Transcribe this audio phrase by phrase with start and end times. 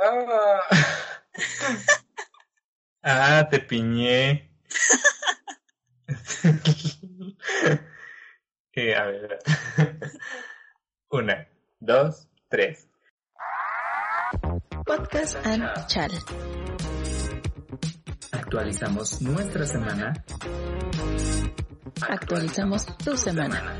[0.00, 0.60] Ah,
[3.02, 4.50] ah te piñé.
[8.80, 9.38] Eh, a ver.
[11.10, 11.48] Una,
[11.80, 12.86] dos, tres.
[14.86, 16.12] Podcast and Chal.
[18.30, 20.12] Actualizamos nuestra semana.
[22.08, 23.74] Actualizamos tu semana.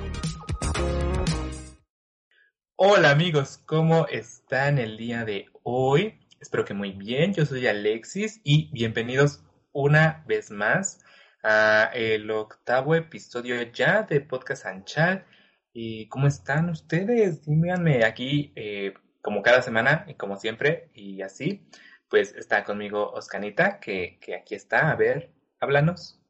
[2.80, 6.20] Hola amigos, ¿cómo están el día de hoy?
[6.38, 7.34] Espero que muy bien.
[7.34, 11.00] Yo soy Alexis y bienvenidos una vez más
[11.42, 15.26] a el octavo episodio ya de Podcast Anchal.
[15.72, 17.44] ¿Y cómo están ustedes?
[17.44, 21.68] Díganme aquí, eh, como cada semana y como siempre, y así,
[22.08, 24.92] pues está conmigo Oscanita, que, que aquí está.
[24.92, 26.20] A ver, háblanos.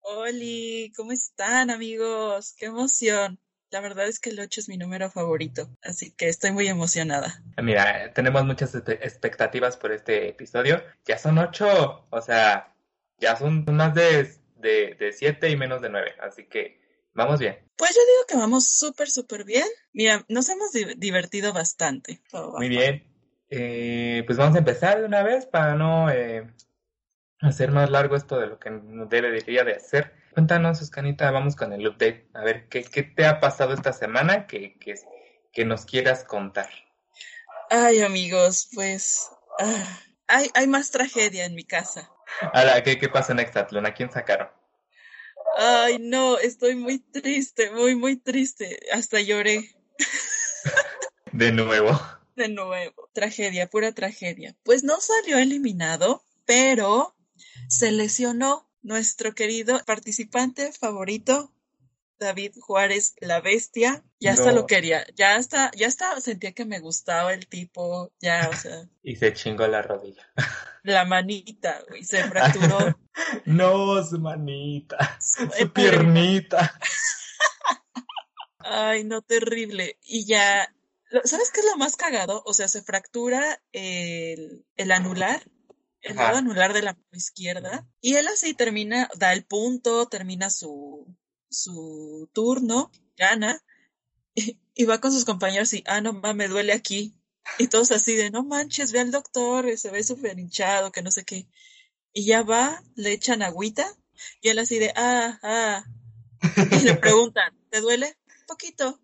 [0.00, 2.54] Oli, ¿cómo están amigos?
[2.56, 3.38] ¡Qué emoción!
[3.70, 7.42] La verdad es que el 8 es mi número favorito, así que estoy muy emocionada.
[7.62, 10.82] Mira, tenemos muchas espe- expectativas por este episodio.
[11.04, 12.74] Ya son ocho, o sea,
[13.18, 16.80] ya son más de, de, de siete y menos de nueve, así que
[17.12, 17.58] vamos bien.
[17.76, 19.66] Pues yo digo que vamos súper, súper bien.
[19.92, 22.22] Mira, nos hemos di- divertido bastante.
[22.34, 22.80] Va Muy bien.
[22.80, 23.08] bien.
[23.50, 26.46] Eh, pues vamos a empezar de una vez para no eh,
[27.40, 30.12] hacer más largo esto de lo que nos debería de hacer.
[30.32, 32.28] Cuéntanos, Oscanita, vamos con el update.
[32.34, 34.94] A ver, ¿qué, qué te ha pasado esta semana que, que,
[35.52, 36.68] que nos quieras contar?
[37.70, 42.10] Ay, amigos, pues ah, hay, hay más tragedia en mi casa.
[42.52, 43.86] Ahora, ¿qué, qué pasó en Exatlón?
[43.86, 44.48] ¿A quién sacaron?
[45.56, 48.78] Ay, no, estoy muy triste, muy, muy triste.
[48.92, 49.74] Hasta lloré
[51.32, 51.98] De nuevo.
[52.36, 53.10] de nuevo.
[53.12, 54.54] Tragedia, pura tragedia.
[54.62, 57.16] Pues no salió eliminado, pero
[57.68, 61.52] se lesionó nuestro querido participante favorito,
[62.18, 64.02] David Juárez, la bestia.
[64.18, 64.56] Ya hasta No.
[64.62, 68.88] lo quería, ya hasta, ya hasta sentía que me gustaba el tipo, ya, o sea,
[69.02, 70.26] Y se chingó la rodilla.
[70.82, 72.98] la manita, güey, se fracturó.
[73.44, 76.78] No, su manita, Su- piernita.
[78.60, 79.98] Ay, no, terrible.
[80.04, 80.72] Y ya,
[81.24, 82.42] ¿sabes qué es lo más cagado?
[82.46, 85.42] O sea, se fractura el, el anular,
[86.08, 90.50] el lado anular de la mano izquierda, y él así termina, da el punto, termina
[90.50, 91.06] su,
[91.50, 93.62] su turno, gana,
[94.34, 97.14] y, y va con sus compañeros y, ah, no, ma, me duele aquí.
[97.58, 101.10] Y todos así de, no manches, ve al doctor, se ve súper hinchado, que no
[101.10, 101.48] sé qué.
[102.12, 103.86] Y ya va, le echan agüita,
[104.40, 105.84] y él así de, ah, ah.
[106.72, 108.16] Y le preguntan, ¿te duele?
[108.46, 109.00] Poquito.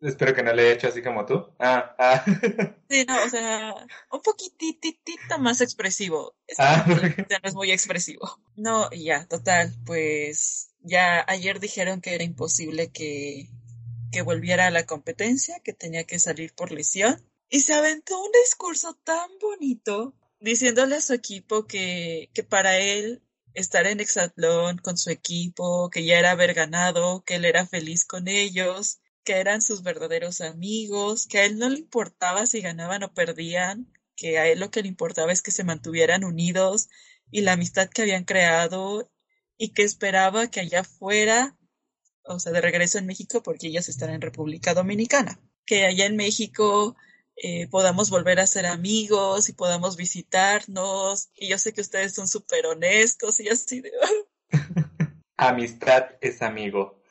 [0.00, 1.46] Espero que no le haya hecho así como tú.
[1.58, 2.24] Ah, ah.
[2.90, 3.74] Sí, no, o sea,
[4.12, 6.36] un poquititito más expresivo.
[6.46, 8.38] Es Ah, no es muy expresivo.
[8.54, 13.48] No, y ya, total, pues ya ayer dijeron que era imposible que,
[14.12, 17.20] que volviera a la competencia, que tenía que salir por lesión.
[17.48, 23.22] Y se aventó un discurso tan bonito diciéndole a su equipo que, que para él
[23.54, 28.04] estar en Exatlón con su equipo, que ya era haber ganado, que él era feliz
[28.04, 33.02] con ellos, que eran sus verdaderos amigos, que a él no le importaba si ganaban
[33.02, 36.88] o perdían, que a él lo que le importaba es que se mantuvieran unidos
[37.30, 39.10] y la amistad que habían creado
[39.56, 41.56] y que esperaba que allá fuera,
[42.24, 46.16] o sea, de regreso en México, porque ellos están en República Dominicana, que allá en
[46.16, 46.96] México
[47.36, 51.30] eh, podamos volver a ser amigos y podamos visitarnos.
[51.34, 53.90] Y yo sé que ustedes son súper honestos y así de,
[55.36, 57.02] Amistad es amigo.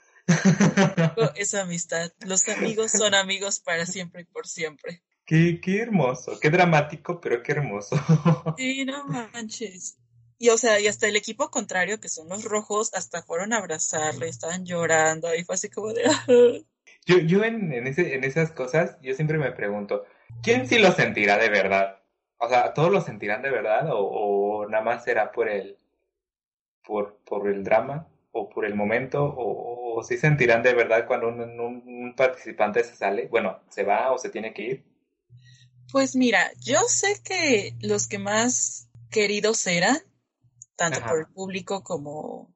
[1.36, 2.12] Esa amistad.
[2.26, 5.02] Los amigos son amigos para siempre y por siempre.
[5.26, 7.96] Qué, qué hermoso, qué dramático, pero qué hermoso.
[8.58, 9.98] Sí, no manches.
[10.38, 13.58] Y o sea, y hasta el equipo contrario, que son los rojos, hasta fueron a
[13.58, 16.04] abrazarle, estaban llorando, y fue así como de...
[17.06, 20.06] Yo, yo en, en, ese, en esas cosas, yo siempre me pregunto,
[20.42, 22.02] ¿quién sí lo sentirá de verdad?
[22.38, 25.78] O sea, ¿todos lo sentirán de verdad o, o nada más será por el,
[26.82, 31.30] por, por el drama o por el momento o, o sí sentirán de verdad cuando
[31.30, 33.28] un, un, un participante se sale?
[33.28, 34.94] Bueno, se va o se tiene que ir.
[35.92, 40.00] Pues mira, yo sé que los que más queridos eran,
[40.76, 41.10] tanto Ajá.
[41.10, 42.54] por el público como,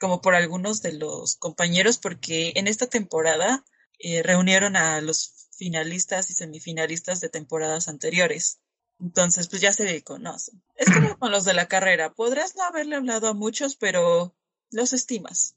[0.00, 3.64] como por algunos de los compañeros, porque en esta temporada
[3.98, 8.60] eh, reunieron a los finalistas y semifinalistas de temporadas anteriores.
[8.98, 10.62] Entonces, pues ya se conocen.
[10.76, 12.14] Es como con los de la carrera.
[12.14, 14.34] Podrás no haberle hablado a muchos, pero
[14.70, 15.56] los estimas.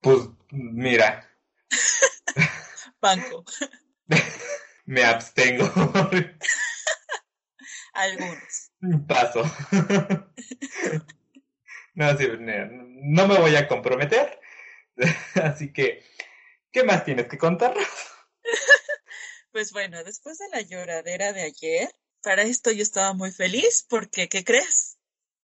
[0.00, 1.28] Pues mira,
[3.00, 3.44] Banco.
[4.86, 5.64] me abstengo.
[7.92, 8.70] Algunos.
[9.08, 9.42] Paso.
[11.94, 14.38] No, sí, no, no me voy a comprometer.
[15.34, 16.04] Así que,
[16.70, 17.74] ¿qué más tienes que contar?
[19.50, 21.88] Pues bueno, después de la lloradera de ayer,
[22.22, 24.98] para esto yo estaba muy feliz porque, ¿qué crees?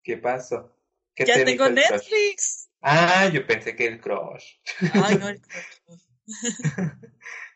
[0.03, 0.73] ¿Qué pasó?
[1.13, 1.69] ¿Qué Ya te tengo?
[1.69, 2.68] Netflix.
[2.81, 4.55] Ah, yo pensé que el crush.
[4.93, 5.69] Ay, no, el crush.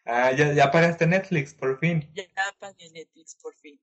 [0.06, 2.10] Ah, ya, ya pagaste Netflix, por fin.
[2.14, 2.26] Ya
[2.60, 3.80] pagué Netflix por fin.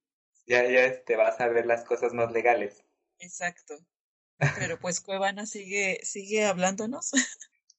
[0.46, 2.84] Ya, ya este, vas a ver las cosas más legales.
[3.18, 3.74] Exacto.
[4.58, 7.10] Pero pues Cuevana sigue, sigue hablándonos.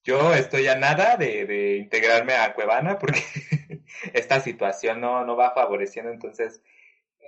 [0.04, 3.22] Yo estoy a nada de, de integrarme a Cuevana porque
[4.14, 6.62] esta situación no, no va favoreciendo, entonces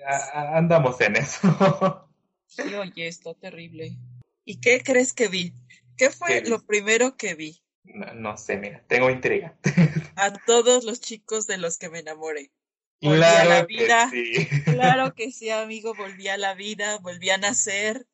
[0.08, 2.10] a- a- andamos en eso.
[2.48, 3.98] Sí, oye, está terrible.
[4.46, 5.54] ¿Y qué crees que vi?
[5.98, 7.62] ¿Qué fue ¿Qué lo primero que vi?
[7.84, 9.58] No, no sé, mira, tengo intriga.
[10.16, 12.52] A todos los chicos de los que me enamoré.
[13.02, 14.10] Volví a la Claro que vida.
[14.10, 14.48] sí.
[14.64, 18.08] Claro que sí, amigo, volví a la vida, volví a nacer.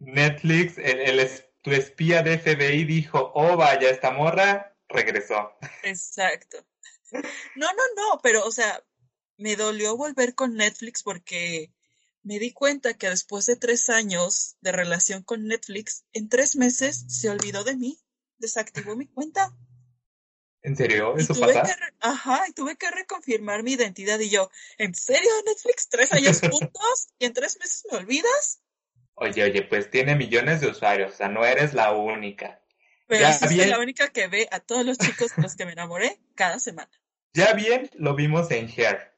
[0.00, 1.28] Netflix, el,
[1.62, 5.52] tu espía de FBI dijo, oh vaya, esta morra regresó.
[5.82, 6.66] Exacto.
[7.54, 8.82] No, no, no, pero, o sea,
[9.36, 11.72] me dolió volver con Netflix porque
[12.22, 17.04] me di cuenta que después de tres años de relación con Netflix, en tres meses
[17.08, 17.98] se olvidó de mí,
[18.38, 19.56] desactivó mi cuenta.
[20.62, 21.14] ¿En serio?
[21.16, 21.74] Y ¿Eso tuve pasa?
[21.74, 24.48] que, ajá, y tuve que reconfirmar mi identidad y yo,
[24.78, 25.88] ¿en serio Netflix?
[25.88, 27.08] ¿Tres años juntos?
[27.18, 28.62] ¿Y en tres meses me olvidas?
[29.14, 32.62] Oye, oye, pues tiene millones de usuarios, o sea, no eres la única.
[33.08, 35.66] Pero Ya sí soy la única que ve a todos los chicos de los que
[35.66, 36.90] me enamoré cada semana.
[37.34, 39.11] Ya bien, lo vimos en Hair.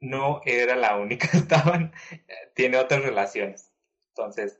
[0.00, 1.92] No era la única, estaban,
[2.54, 3.72] tiene otras relaciones.
[4.08, 4.58] Entonces,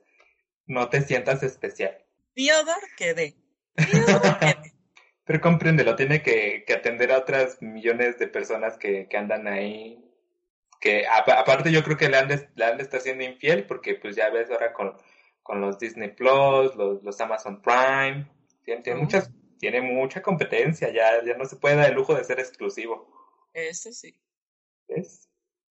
[0.65, 1.97] no te sientas especial.
[2.35, 3.35] Theodore quedé.
[5.25, 10.03] Pero compréndelo, tiene que, que atender a otras millones de personas que, que andan ahí.
[10.79, 13.65] Que apa- aparte yo creo que le han, de, le han de estar siendo infiel
[13.65, 14.95] porque pues ya ves ahora con,
[15.43, 18.29] con los Disney Plus, los, los Amazon Prime.
[18.63, 19.03] Tiene, tiene Oh.
[19.03, 23.11] muchas, tiene mucha competencia, ya, ya no se puede dar el lujo de ser exclusivo.
[23.53, 24.17] Ese sí.
[24.87, 25.26] ¿Ves?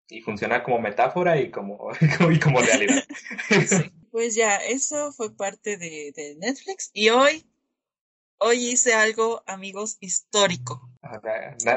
[0.09, 1.91] Y funciona como metáfora y como,
[2.31, 3.05] y como realidad.
[3.67, 3.93] Sí.
[4.11, 6.91] Pues ya, eso fue parte de, de Netflix.
[6.95, 7.45] Y hoy,
[8.39, 10.89] hoy hice algo, amigos, histórico.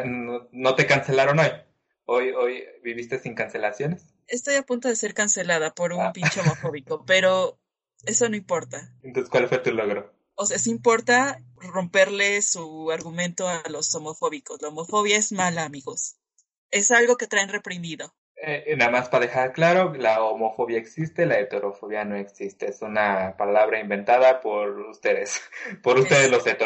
[0.05, 1.49] No, no te cancelaron hoy.
[2.05, 4.03] Hoy, hoy viviste sin cancelaciones.
[4.27, 6.13] Estoy a punto de ser cancelada por un Ah.
[6.13, 7.59] pinche homofóbico, pero
[8.05, 8.93] eso no importa.
[9.01, 10.13] Entonces, ¿cuál fue tu logro?
[10.35, 14.61] O sea, sí importa romperle su argumento a los homofóbicos.
[14.61, 16.15] La homofobia es mala, amigos.
[16.71, 18.15] Es algo que traen reprimido.
[18.41, 22.69] Eh, nada más para dejar claro, la homofobia existe, la heterofobia no existe.
[22.69, 25.41] Es una palabra inventada por ustedes,
[25.83, 26.57] por ustedes Es- los eh,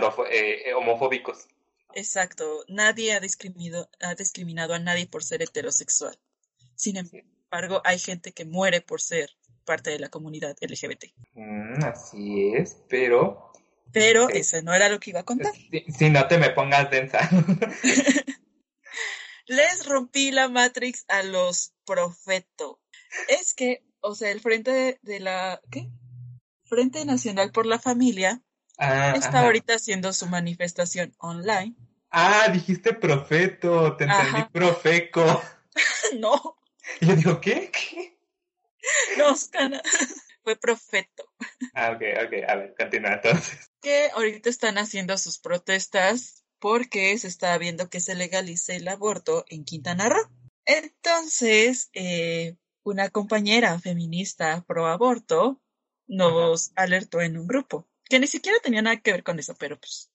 [0.69, 1.47] eh, homofóbicos.
[1.95, 2.63] Exacto.
[2.67, 6.17] Nadie ha discriminado, ha discriminado a nadie por ser heterosexual.
[6.75, 9.29] Sin embargo, hay gente que muere por ser
[9.65, 11.13] parte de la comunidad LGBT.
[11.35, 13.51] Mm, así es, pero
[13.91, 14.39] Pero Sí.
[14.39, 15.53] ese no era lo que iba a contar.
[15.53, 17.19] si, si no te me pongas densa.
[19.45, 22.79] Les rompí la Matrix a los profeto.
[23.27, 25.89] Es que, o sea, el frente de, de la, ¿qué?
[26.65, 28.41] Frente Nacional por la Familia
[28.77, 29.45] Ah, está ajá.
[29.45, 31.75] ahorita haciendo su manifestación online.
[32.09, 34.49] Ah, dijiste profeto, te entendí Ajá.
[34.51, 35.43] profeco.
[36.19, 36.57] no,
[37.01, 37.71] Y yo digo, ¿qué?
[37.71, 38.17] ¿Qué?
[39.17, 39.35] no.
[40.43, 41.23] Fue profeto.
[41.73, 43.71] Ah, ok, ok, a ver, continúa entonces.
[43.81, 49.43] Que ahorita están haciendo sus protestas porque se está viendo que se legalice el aborto
[49.49, 50.31] en Quintana Roo.
[50.63, 55.61] Entonces, eh, una compañera feminista pro aborto
[56.07, 59.77] nos alertó en un grupo, que ni siquiera tenía nada que ver con eso, pero
[59.77, 60.09] pues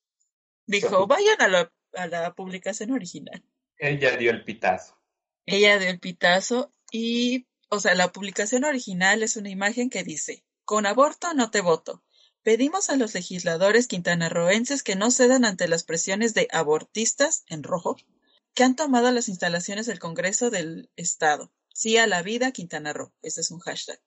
[0.64, 3.44] dijo, vayan a la, a la publicación original.
[3.76, 4.98] Ella dio el pitazo.
[5.44, 10.46] Ella dio el pitazo y, o sea, la publicación original es una imagen que dice,
[10.64, 12.02] con aborto no te voto.
[12.42, 17.96] Pedimos a los legisladores quintanarroenses que no cedan ante las presiones de abortistas, en rojo,
[18.54, 21.52] que han tomado las instalaciones del Congreso del Estado.
[21.72, 23.12] Sí a la vida, Quintana Roo.
[23.22, 24.00] Ese es un hashtag.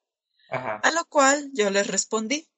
[0.50, 0.78] Ajá.
[0.84, 2.50] A lo cual yo les respondí,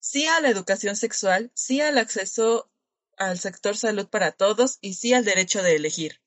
[0.00, 2.70] sí a la educación sexual, sí al acceso
[3.16, 6.20] al sector salud para todos y sí al derecho de elegir.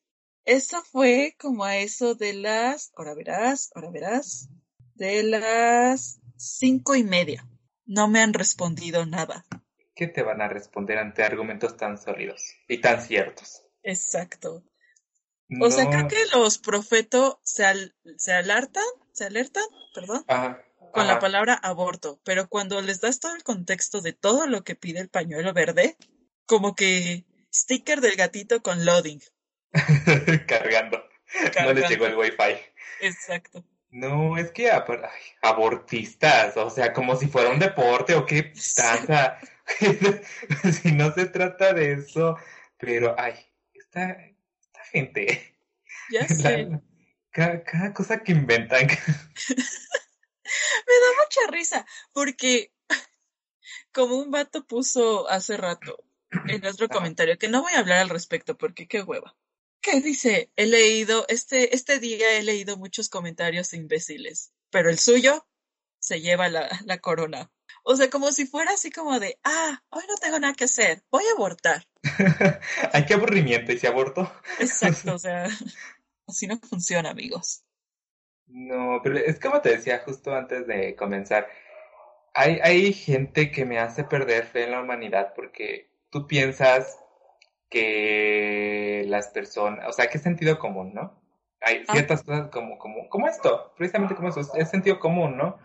[0.46, 4.50] Eso fue como a eso de las, ahora verás, ahora verás,
[4.96, 7.48] de las cinco y media.
[7.90, 9.46] No me han respondido nada.
[9.96, 13.64] ¿Qué te van a responder ante argumentos tan sólidos y tan ciertos?
[13.82, 14.64] Exacto.
[15.60, 19.64] O sea, creo que los profetos se, al- se alertan, se alertan,
[19.96, 24.46] perdón, Ajá, con la palabra aborto, pero cuando les das todo el contexto de todo
[24.46, 25.98] lo que pide el pañuelo verde,
[26.46, 29.20] como que sticker del gatito con loading.
[30.48, 30.98] Cargando.
[31.00, 31.88] No les cargando.
[31.90, 32.62] llegó el wifi.
[33.02, 33.66] Exacto.
[33.92, 34.82] No, es que ay,
[35.42, 39.40] abortistas, o sea, como si fuera un deporte o qué pasa.
[40.82, 42.38] si no se trata de eso,
[42.78, 43.34] pero ay,
[43.74, 45.56] esta, esta gente.
[46.12, 46.70] Ya La- sé.
[47.32, 48.88] Cada, cada cosa que inventan.
[48.88, 48.96] Me
[50.96, 52.74] da mucha risa, porque
[53.92, 56.96] como un vato puso hace rato en otro Ajá.
[56.96, 59.36] comentario, que no voy a hablar al respecto porque qué hueva.
[59.82, 65.48] Que dice, he leído, este, este día he leído muchos comentarios imbéciles, pero el suyo
[66.00, 67.52] se lleva la, la corona.
[67.84, 71.04] O sea, como si fuera así como de, ah, hoy no tengo nada que hacer,
[71.10, 71.84] voy a abortar.
[72.94, 73.72] Ay, qué aburrimiento.
[73.72, 74.32] ¿Y si aborto?
[74.60, 75.48] Exacto, o sea,
[76.28, 77.64] así no funciona, amigos.
[78.48, 81.48] No, pero es como te decía justo antes de comenzar.
[82.34, 86.98] Hay, hay gente que me hace perder fe en la humanidad porque tú piensas
[87.70, 91.20] que las personas, o sea, que es sentido común, ¿no?
[91.62, 91.94] Hay Ah.
[91.94, 95.58] ciertas cosas como, como, como esto, precisamente como eso, es, es sentido común, ¿no?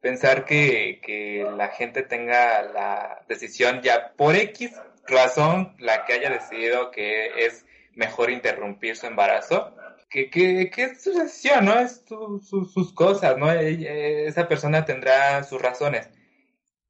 [0.00, 4.72] Pensar que, que la gente tenga la decisión ya por X
[5.08, 9.74] razón, la que haya decidido que es mejor interrumpir su embarazo,
[10.10, 11.78] que, que, que es su decisión, ¿no?
[11.78, 13.50] Es su- su- sus cosas, ¿no?
[13.50, 16.08] Ella- Esa persona tendrá sus razones.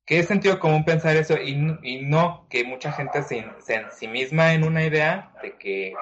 [0.06, 1.34] ¿Qué sentido común pensar eso?
[1.36, 5.94] Y, y no que mucha gente se, en- se ensimisma en una idea de que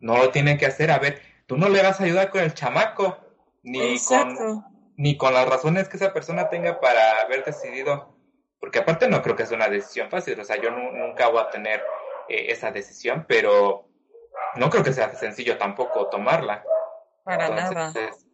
[0.00, 0.90] no lo tiene que hacer.
[0.90, 3.16] A ver, tú no le vas a ayudar con el chamaco,
[3.62, 4.36] ni con,
[4.96, 8.16] ni con las razones que esa persona tenga para haber decidido.
[8.58, 10.40] Porque aparte no creo que es una decisión fácil.
[10.40, 11.82] O sea, yo nu- nunca voy a tener
[12.28, 13.88] eh, esa decisión, pero
[14.56, 16.64] no creo que sea sencillo tampoco tomarla.
[17.22, 17.68] Para nada.
[17.92, 18.25] Entonces,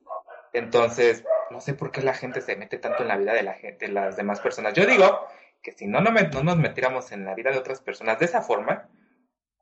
[0.52, 3.54] entonces, no sé por qué la gente se mete tanto en la vida de, la
[3.54, 4.74] gente, de las demás personas.
[4.74, 5.26] Yo digo
[5.62, 8.24] que si no, no, me- no nos metiéramos en la vida de otras personas de
[8.26, 8.88] esa forma,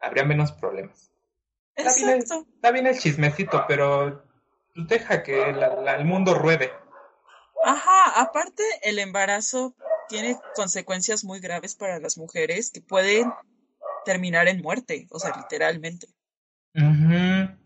[0.00, 1.12] habría menos problemas.
[1.74, 4.24] Está bien, el, está bien el chismecito, pero
[4.74, 6.72] deja que la- la- el mundo ruede.
[7.64, 9.74] Ajá, aparte el embarazo
[10.08, 13.32] tiene consecuencias muy graves para las mujeres que pueden
[14.04, 16.06] terminar en muerte, o sea, literalmente.
[16.74, 17.56] Ujú.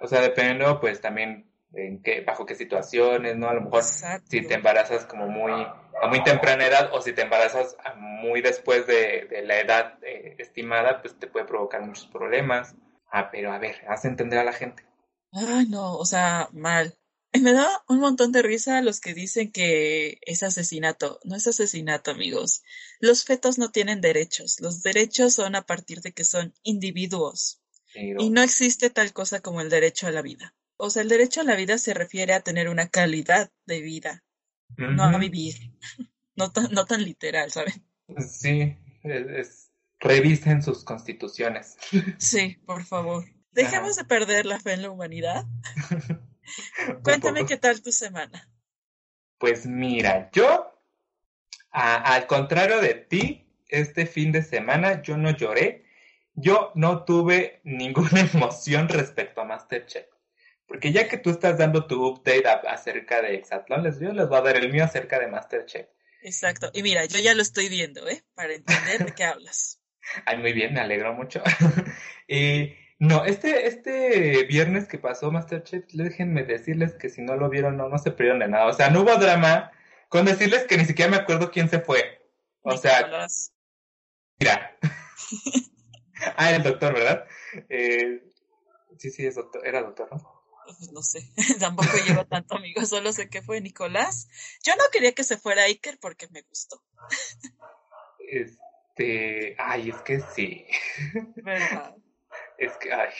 [0.00, 3.48] O sea, dependiendo, pues también en qué, bajo qué situaciones, ¿no?
[3.48, 7.22] A lo mejor si te embarazas como muy a muy temprana edad o si te
[7.22, 12.06] embarazas a muy después de, de la edad eh, estimada, pues te puede provocar muchos
[12.06, 12.74] problemas.
[13.10, 14.84] Ah, pero a ver, haz entender a la gente.
[15.32, 16.98] Ay, no, o sea, mal.
[17.40, 21.18] Me da un montón de risa los que dicen que es asesinato.
[21.24, 22.62] No es asesinato, amigos.
[23.00, 24.60] Los fetos no tienen derechos.
[24.60, 27.62] Los derechos son a partir de que son individuos.
[27.94, 30.54] Pero, Y no existe tal cosa como el derecho a la vida.
[30.76, 34.24] O sea, el derecho a la vida se refiere a tener una calidad de vida,
[34.76, 35.54] no a vivir.
[36.34, 37.84] No tan, no tan literal, ¿saben?
[38.26, 41.76] Sí, es, revisen sus constituciones.
[42.18, 43.26] Sí, por favor.
[43.50, 45.44] Dejemos de perder la fe en la humanidad.
[47.02, 48.48] Cuéntame qué tal tu semana.
[49.38, 50.72] Pues mira, yo,
[51.70, 55.84] a- al contrario de ti, este fin de semana yo no lloré,
[56.34, 60.06] yo no tuve ninguna emoción respecto a Masterchef.
[60.72, 64.26] Porque ya que tú estás dando tu update a- acerca de Exatlón, les, yo les
[64.26, 65.86] voy a dar el mío acerca de Masterchef.
[66.22, 66.70] Exacto.
[66.72, 68.24] Y mira, yo ya lo estoy viendo, ¿eh?
[68.34, 69.82] Para entender de qué hablas.
[70.24, 71.42] Ay, muy bien, me alegro mucho.
[72.28, 77.76] Eh, no, este, este viernes que pasó Masterchef, déjenme decirles que si no lo vieron,
[77.76, 78.66] no, no se perdieron de nada.
[78.66, 79.70] O sea, no hubo drama
[80.08, 82.26] con decirles que ni siquiera me acuerdo quién se fue.
[82.62, 83.26] O sea.
[84.38, 84.78] Mira.
[86.36, 87.26] ah, el doctor, ¿verdad?
[87.68, 88.22] Eh,
[88.96, 90.31] sí, sí, es doctor, era doctor, ¿no?
[90.78, 94.28] Pues no sé, tampoco llevo tanto amigo, solo sé que fue Nicolás.
[94.62, 96.82] Yo no quería que se fuera Iker porque me gustó,
[98.18, 100.66] Este, ay, es que sí,
[101.36, 101.96] ¿verdad?
[102.58, 103.12] es que, ay,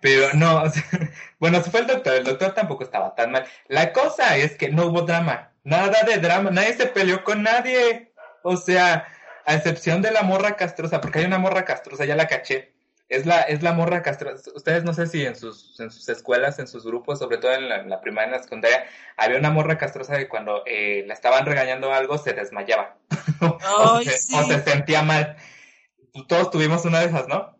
[0.00, 0.82] pero no, o sea,
[1.38, 3.46] bueno, se fue el doctor, el doctor tampoco estaba tan mal.
[3.68, 8.12] La cosa es que no hubo drama, nada de drama, nadie se peleó con nadie,
[8.42, 9.06] o sea,
[9.44, 12.74] a excepción de la morra castrosa, porque hay una morra castrosa, ya la caché.
[13.08, 14.50] Es la, es la morra castrosa.
[14.54, 17.68] Ustedes no sé si en sus, en sus escuelas, en sus grupos, sobre todo en
[17.68, 18.84] la, en la primaria, en la secundaria,
[19.16, 22.98] había una morra castrosa que cuando eh, la estaban regañando algo se desmayaba.
[23.40, 24.34] o, se, sí.
[24.36, 25.36] o se sentía mal.
[26.26, 27.56] Todos tuvimos una de esas, ¿no?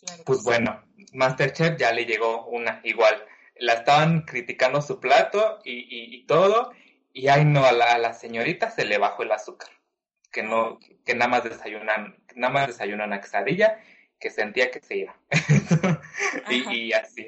[0.00, 0.44] Claro Pues sí.
[0.44, 3.22] bueno, Masterchef ya le llegó una igual.
[3.56, 6.72] La estaban criticando su plato y, y, y todo,
[7.12, 9.70] y ay no, a la, a la señorita se le bajó el azúcar.
[10.30, 13.78] Que no, que nada más desayunan, nada más desayunan una quesadilla,
[14.20, 15.16] que sentía que se iba.
[16.50, 17.26] Y, y así.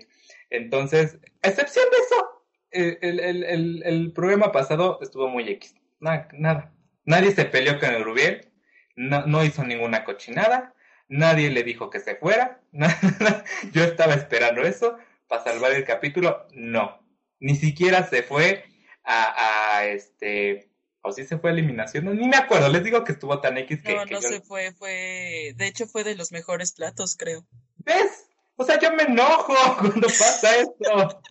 [0.50, 5.75] Entonces, a excepción de eso, eh, el, el, el, el programa pasado estuvo muy X.
[6.00, 6.73] Nada, nada.
[7.04, 8.52] Nadie se peleó con el Rubiel,
[8.95, 10.75] no, no hizo ninguna cochinada,
[11.09, 12.61] nadie le dijo que se fuera.
[13.73, 17.02] Yo estaba esperando eso para salvar el capítulo, no.
[17.40, 18.64] Ni siquiera se fue
[19.04, 20.67] a, a este,
[21.02, 23.57] o sí se fue a eliminación, no, ni me acuerdo, les digo que estuvo tan
[23.59, 26.73] X que, No, que no yo- se fue, fue, de hecho fue de los mejores
[26.73, 27.47] platos, creo.
[27.78, 28.26] ¿Ves?
[28.57, 31.23] O sea, yo me enojo cuando pasa esto.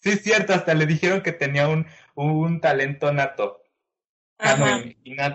[0.00, 3.62] Sí, es cierto, hasta le dijeron que tenía un, un talento nato.
[4.38, 4.66] Ah, no,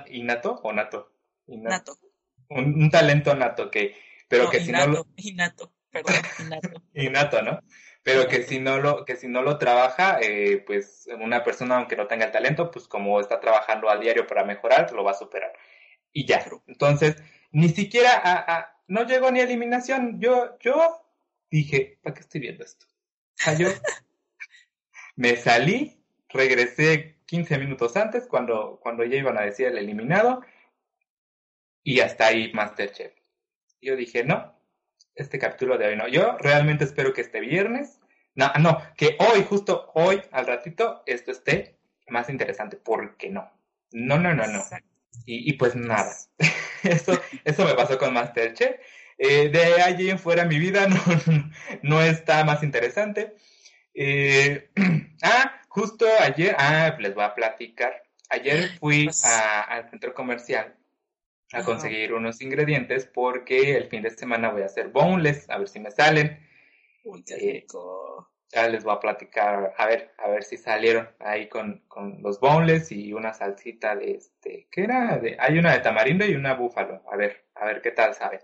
[0.09, 1.11] innato o nato.
[1.47, 1.97] Inna- nato.
[2.49, 3.95] Un, un talento nato que,
[4.27, 6.83] pero No, que si no lo, innato, innato, perdón, innato.
[6.93, 7.59] innato, ¿no?
[8.05, 11.97] Pero que si no lo, que si no lo trabaja, eh, pues una persona, aunque
[11.97, 15.15] no tenga el talento, pues como está trabajando a diario para mejorar, lo va a
[15.15, 15.53] superar.
[16.13, 16.45] Y ya.
[16.67, 17.17] Entonces,
[17.51, 20.19] ni siquiera a, a- no llegó ni a eliminación.
[20.21, 21.01] Yo, yo
[21.51, 22.87] dije, ¿para qué estoy viendo esto?
[22.87, 23.69] O sea, yo
[25.15, 30.41] me salí, regresé 15 minutos antes cuando, cuando ya iban a decir el eliminado
[31.83, 33.13] y hasta ahí Masterchef.
[33.81, 34.54] Yo dije, no,
[35.15, 36.07] este capítulo de hoy no.
[36.07, 37.99] Yo realmente espero que este viernes,
[38.35, 42.77] no, no, que hoy, justo hoy, al ratito, esto esté más interesante.
[42.77, 43.49] ¿Por qué no?
[43.91, 44.63] No, no, no, no.
[45.25, 46.13] Y, y pues nada,
[46.83, 48.75] eso, eso me pasó con Masterchef.
[49.17, 51.01] Eh, de allí en fuera mi vida no,
[51.83, 53.35] no está más interesante.
[53.93, 54.69] Eh,
[55.23, 58.03] ah, justo ayer, ah, les voy a platicar.
[58.29, 60.75] Ayer fui Pues- a- al centro comercial
[61.55, 61.65] a Ajá.
[61.65, 65.79] conseguir unos ingredientes porque el fin de semana voy a hacer boneless, a ver si
[65.79, 66.45] me salen.
[67.03, 67.65] Uy, qué Eh.
[68.53, 72.39] Ya les voy a platicar, a ver, a ver si salieron ahí con, con los
[72.39, 75.17] boneless y una salsita de este, ¿qué era?
[75.17, 78.39] De, hay una de tamarindo y una búfalo, a ver, a ver qué tal saben.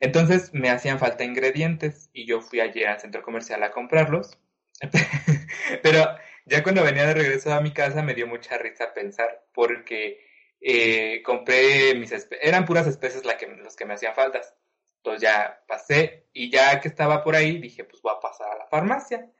[0.00, 4.38] Entonces me hacían falta ingredientes y yo fui ayer al centro comercial a comprarlos.
[5.82, 6.06] Pero
[6.46, 10.27] ya cuando venía de regreso a mi casa me dio mucha risa pensar porque
[10.60, 14.54] eh, compré mis eran puras especies la que, los que me hacían faltas.
[14.96, 18.58] Entonces ya pasé y ya que estaba por ahí dije pues voy a pasar a
[18.58, 19.30] la farmacia.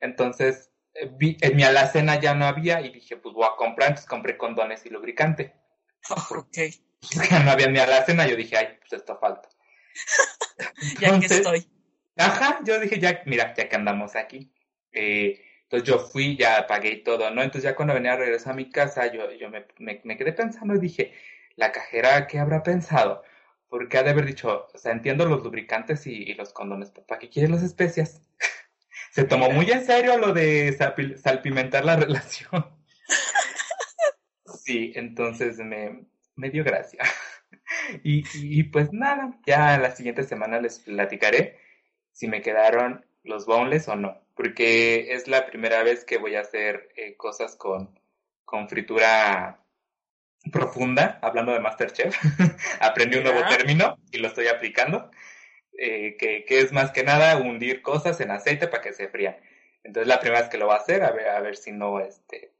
[0.00, 3.90] Entonces eh, vi, en mi alacena ya no había y dije pues voy a comprar,
[3.90, 5.54] entonces compré condones y lubricante.
[6.30, 6.58] ok,
[7.30, 9.48] Ya no había en mi alacena, yo dije ay pues esto falta.
[11.00, 11.68] ya que Entonces, estoy.
[12.16, 14.52] Ajá, yo dije, ya, mira, ya que andamos aquí.
[14.92, 17.42] Eh, entonces yo fui, ya pagué todo, ¿no?
[17.42, 20.74] Entonces ya cuando venía a regresar a mi casa, yo, yo me, me, quedé pensando
[20.74, 21.12] y dije,
[21.56, 23.22] la cajera, ¿qué habrá pensado?
[23.68, 27.30] Porque ha de haber dicho, o sea, entiendo los lubricantes y, los condones, ¿para qué
[27.30, 28.22] quieres las especias?
[29.12, 32.66] Se tomó muy en serio lo de salpi- salpimentar la relación.
[34.62, 37.00] Sí, entonces me, me dio gracia.
[38.02, 41.58] Y, y pues nada, ya la siguiente semana les platicaré
[42.12, 46.40] si me quedaron los boneless o no, porque es la primera vez que voy a
[46.40, 47.98] hacer eh, cosas con,
[48.44, 49.60] con fritura
[50.52, 52.14] profunda, hablando de Masterchef.
[52.80, 53.48] Aprendí un nuevo Ya.
[53.48, 55.10] término y lo estoy aplicando,
[55.78, 59.36] eh, que, que es más que nada hundir cosas en aceite para que se frían.
[59.82, 62.00] Entonces la primera vez que lo voy a hacer, a ver, a ver si no
[62.00, 62.52] este,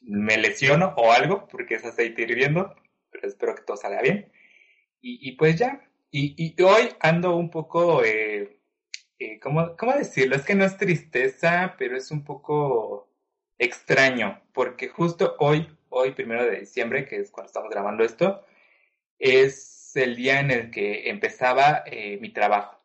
[0.00, 2.74] me lesiono o algo, porque es aceite hirviendo,
[3.10, 4.32] pero espero que todo salga bien.
[5.00, 8.31] Y, y pues ya, y, y hoy ando un poco, eh,
[9.24, 10.36] eh, ¿cómo, ¿cómo decirlo?
[10.36, 13.08] Es que no es tristeza, pero es un poco
[13.58, 18.44] extraño, porque justo hoy, hoy, primero de diciembre, que es cuando estamos grabando esto,
[19.18, 22.80] es el día en el que empezaba eh, mi trabajo.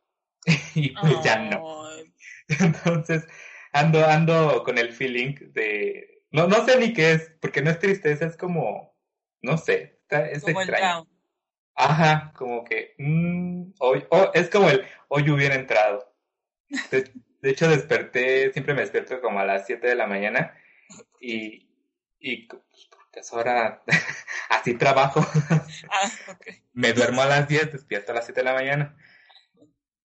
[0.76, 1.88] y pues ya no.
[2.60, 3.28] Entonces,
[3.72, 7.80] ando, ando con el feeling de, no, no sé ni qué es, porque no es
[7.80, 8.96] tristeza, es como,
[9.42, 11.08] no sé, está- es como extraño.
[11.76, 16.17] Ajá, como que mm, hoy, oh, es como el hoy hubiera entrado.
[16.92, 20.56] De, de hecho, desperté, siempre me despierto como a las 7 de la mañana
[21.20, 21.70] y,
[22.20, 23.84] y pues, porque es hora,
[24.50, 25.26] así trabajo.
[25.90, 26.12] Ah.
[26.74, 28.98] Me duermo a las 10, despierto a las 7 de la mañana.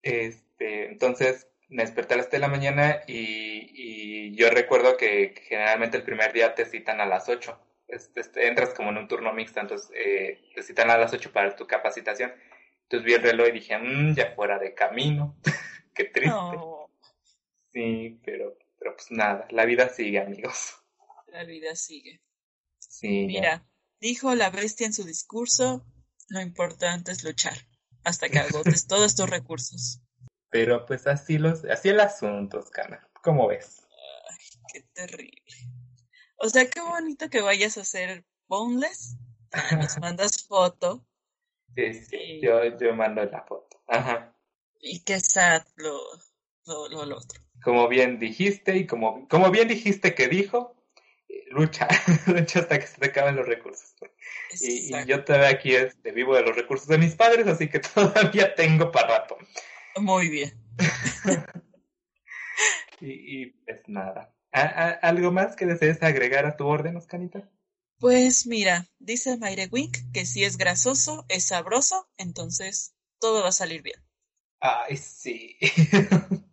[0.01, 5.33] Este, entonces me desperté a las 7 de la mañana y, y yo recuerdo que,
[5.33, 7.59] que generalmente el primer día te citan a las 8.
[7.87, 11.31] Este, este, entras como en un turno mixto, entonces eh, te citan a las 8
[11.31, 12.33] para tu capacitación.
[12.83, 15.35] Entonces vi el reloj y dije, mmm, ya fuera de camino.
[15.95, 16.29] Qué triste.
[16.29, 16.89] No,
[17.73, 20.75] Sí, pero, pero pues nada, la vida sigue, amigos.
[21.27, 22.21] la vida sigue.
[22.79, 23.27] Sí, ya.
[23.27, 23.67] Mira,
[23.99, 25.85] dijo la bestia en su discurso,
[26.29, 27.57] lo importante es luchar
[28.03, 29.99] hasta que agotes todos tus recursos.
[30.49, 33.09] Pero pues así los, así el asunto, Oscar.
[33.21, 33.81] ¿Cómo ves?
[34.71, 35.41] Qué terrible.
[36.37, 39.17] O sea, qué bonito que vayas a hacer boneless.
[39.71, 41.05] Nos mandas foto
[41.75, 42.41] Sí, sí, Sí.
[42.41, 43.81] yo, yo mando la foto.
[43.87, 44.34] Ajá.
[44.85, 45.99] Y qué sad lo,
[46.67, 47.41] lo, lo, lo otro.
[47.63, 50.75] Como bien dijiste y como, como bien dijiste que dijo,
[51.27, 51.87] eh, lucha,
[52.27, 53.95] lucha hasta que se te acaben los recursos.
[54.61, 58.53] Y, yo todavía aquí este, vivo de los recursos de mis padres, así que todavía
[58.53, 59.37] tengo para rato.
[59.97, 60.53] Muy bien.
[63.01, 64.33] Y, y pues nada.
[64.51, 67.49] ¿A- a- ¿Algo más que desees agregar a tu orden, Oscanita?
[67.99, 73.51] Pues mira, dice Mayre Wink que si es grasoso, es sabroso, entonces todo va a
[73.51, 73.99] salir bien.
[74.59, 75.57] Ay, sí.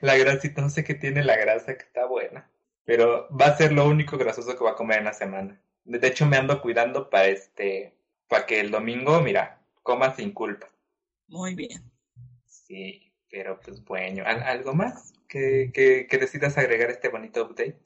[0.00, 2.50] La grasita, no sé qué tiene la grasa que está buena.
[2.84, 5.58] Pero va a ser lo único grasoso que voy a comer en la semana.
[5.84, 7.94] De hecho, me ando cuidando para este,
[8.28, 10.68] para que el domingo, mira, coma sin culpa.
[11.28, 11.90] Muy bien.
[12.46, 17.80] Sí, pero pues bueno, ¿al- ¿algo más que, que, que decidas agregar este bonito update?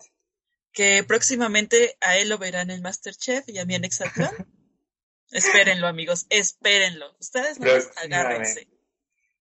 [0.73, 4.31] Que próximamente a él lo verán en Masterchef y a mí en Exatlón.
[5.31, 7.16] espérenlo, amigos, espérenlo.
[7.21, 7.66] Ustedes no
[8.03, 8.66] agárrense.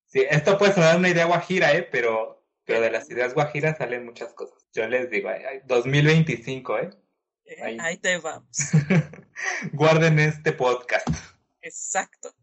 [0.08, 1.84] Sí, esto puede sonar una idea guajira, ¿eh?
[1.84, 4.66] Pero, pero de las ideas guajiras salen muchas cosas.
[4.74, 6.90] Yo les digo, ay, ay, 2025, ¿eh?
[7.46, 7.78] Eh, Ahí.
[7.80, 8.50] ahí te vamos.
[9.74, 11.08] Guarden este podcast.
[11.62, 12.34] Exacto.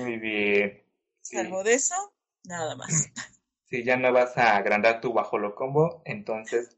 [0.00, 0.82] Muy bien.
[1.22, 2.14] Sí, Salvo de eso,
[2.44, 3.10] nada más.
[3.68, 6.76] si ya no vas a agrandar tu bajo lo combo, entonces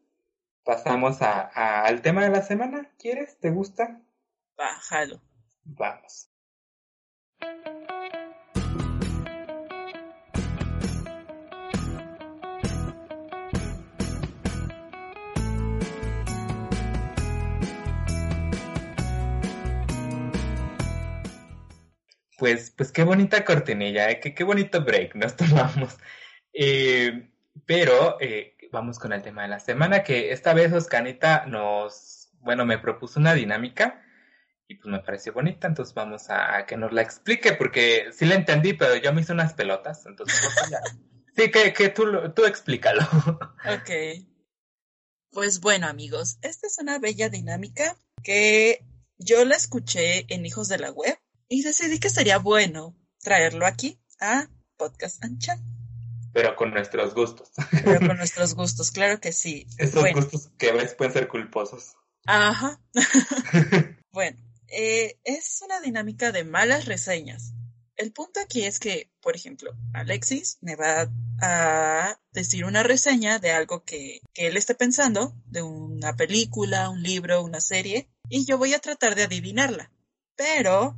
[0.64, 2.90] pasamos a, a- al tema de la semana.
[2.98, 3.38] ¿Quieres?
[3.38, 4.00] ¿Te gusta?
[4.56, 5.20] Bájalo.
[5.64, 6.27] Vamos.
[22.38, 24.20] Pues, pues qué bonita cortinilla, ¿eh?
[24.20, 25.98] qué, qué bonito break nos tomamos.
[26.53, 27.31] Eh,
[27.66, 32.64] pero eh, vamos con el tema de la semana, que esta vez Oscanita nos, bueno,
[32.64, 34.05] me propuso una dinámica
[34.68, 38.24] y pues me pareció bonita, entonces vamos a, a que nos la explique, porque sí
[38.24, 40.40] la entendí, pero yo me hice unas pelotas, entonces.
[41.37, 43.01] Sí, que, que tú, tú explícalo.
[43.64, 44.27] Ok.
[45.31, 48.85] Pues bueno, amigos, esta es una bella dinámica que
[49.18, 51.16] yo la escuché en Hijos de la Web
[51.48, 55.58] y decidí que sería bueno traerlo aquí a Podcast and Chat,
[56.32, 57.50] Pero con nuestros gustos.
[57.84, 59.66] pero con nuestros gustos, claro que sí.
[59.78, 61.94] Esos Bueno, gustos que a veces pueden ser culposos.
[62.26, 62.80] ajá.
[64.12, 67.52] Bueno, eh, es una dinámica de malas reseñas.
[67.96, 73.50] El punto aquí es que, por ejemplo, Alexis me va a decir una reseña de
[73.52, 78.56] algo que, que él esté pensando, de una película, un libro, una serie, y yo
[78.58, 79.90] voy a tratar de adivinarla.
[80.37, 80.96] Pero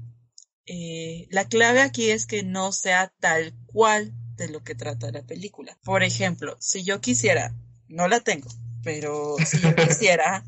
[0.72, 5.22] eh, la clave aquí es que no sea tal cual de lo que trata la
[5.22, 5.76] película.
[5.82, 7.52] Por ejemplo, si yo quisiera,
[7.88, 8.48] no la tengo,
[8.84, 10.44] pero si yo quisiera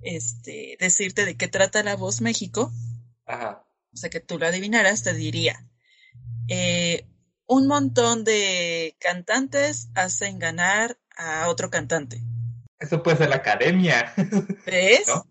[0.00, 2.72] este, decirte de qué trata La Voz México,
[3.26, 3.66] Ajá.
[3.92, 5.68] o sea, que tú lo adivinaras, te diría,
[6.48, 7.06] eh,
[7.46, 12.22] un montón de cantantes hacen ganar a otro cantante.
[12.78, 14.14] Eso puede ser la academia.
[14.64, 15.08] ¿Ves?
[15.08, 15.26] ¿No?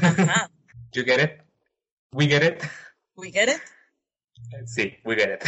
[0.00, 0.48] Ajá.
[0.92, 1.40] You get it?
[2.12, 2.62] We get it?
[3.16, 3.60] We get it?
[4.66, 5.42] Sí, we get it.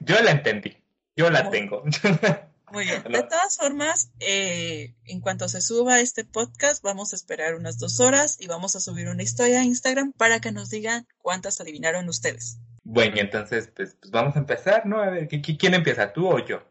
[0.00, 0.76] Yo la entendí.
[1.16, 1.82] Yo la tengo.
[2.72, 3.02] Muy bien.
[3.04, 8.00] De todas formas, eh, en cuanto se suba este podcast, vamos a esperar unas dos
[8.00, 12.08] horas y vamos a subir una historia a Instagram para que nos digan cuántas adivinaron
[12.08, 12.58] ustedes.
[12.82, 15.00] Bueno, entonces, pues, pues vamos a empezar, ¿no?
[15.00, 16.12] A ver, ¿qui- qui- ¿quién empieza?
[16.12, 16.62] ¿Tú o yo?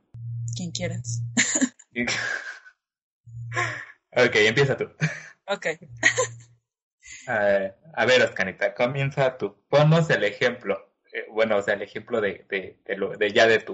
[0.56, 1.22] Quien quieras.
[4.12, 4.86] ok, empieza tú.
[5.48, 5.68] Ok.
[7.28, 9.56] Eh, a ver, Oscanita, comienza tú.
[9.70, 10.94] Ponnos el ejemplo.
[11.14, 13.74] Eh, bueno, o sea, el ejemplo de, de, de, lo, de ya de tu,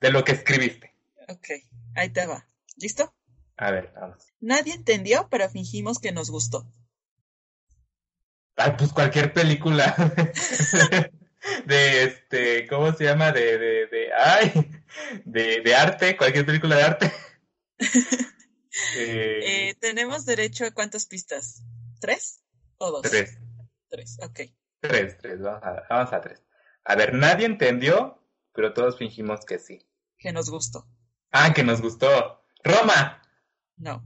[0.00, 0.94] de lo que escribiste.
[1.28, 1.48] Ok.
[1.94, 2.46] Ahí te va.
[2.76, 3.14] ¿Listo?
[3.56, 4.34] A ver, vamos.
[4.40, 6.66] Nadie entendió, pero fingimos que nos gustó.
[8.56, 9.94] Ay, pues cualquier película
[11.66, 13.32] de este, ¿cómo se llama?
[13.32, 14.70] De, de, de, ay,
[15.24, 17.12] de, de arte, cualquier película de arte.
[18.94, 21.62] Eh, Eh, ¿Tenemos derecho a cuántas pistas?
[21.98, 22.42] ¿Tres
[22.78, 23.02] o dos?
[23.02, 23.38] tres,
[23.88, 24.40] Tres, ok.
[24.80, 26.42] tres, tres, vamos a, vamos a tres.
[26.84, 29.86] A ver, nadie entendió, pero todos fingimos que sí.
[30.18, 30.88] Que nos gustó.
[31.30, 32.42] Ah, que nos gustó.
[32.64, 33.22] Roma.
[33.76, 34.02] No,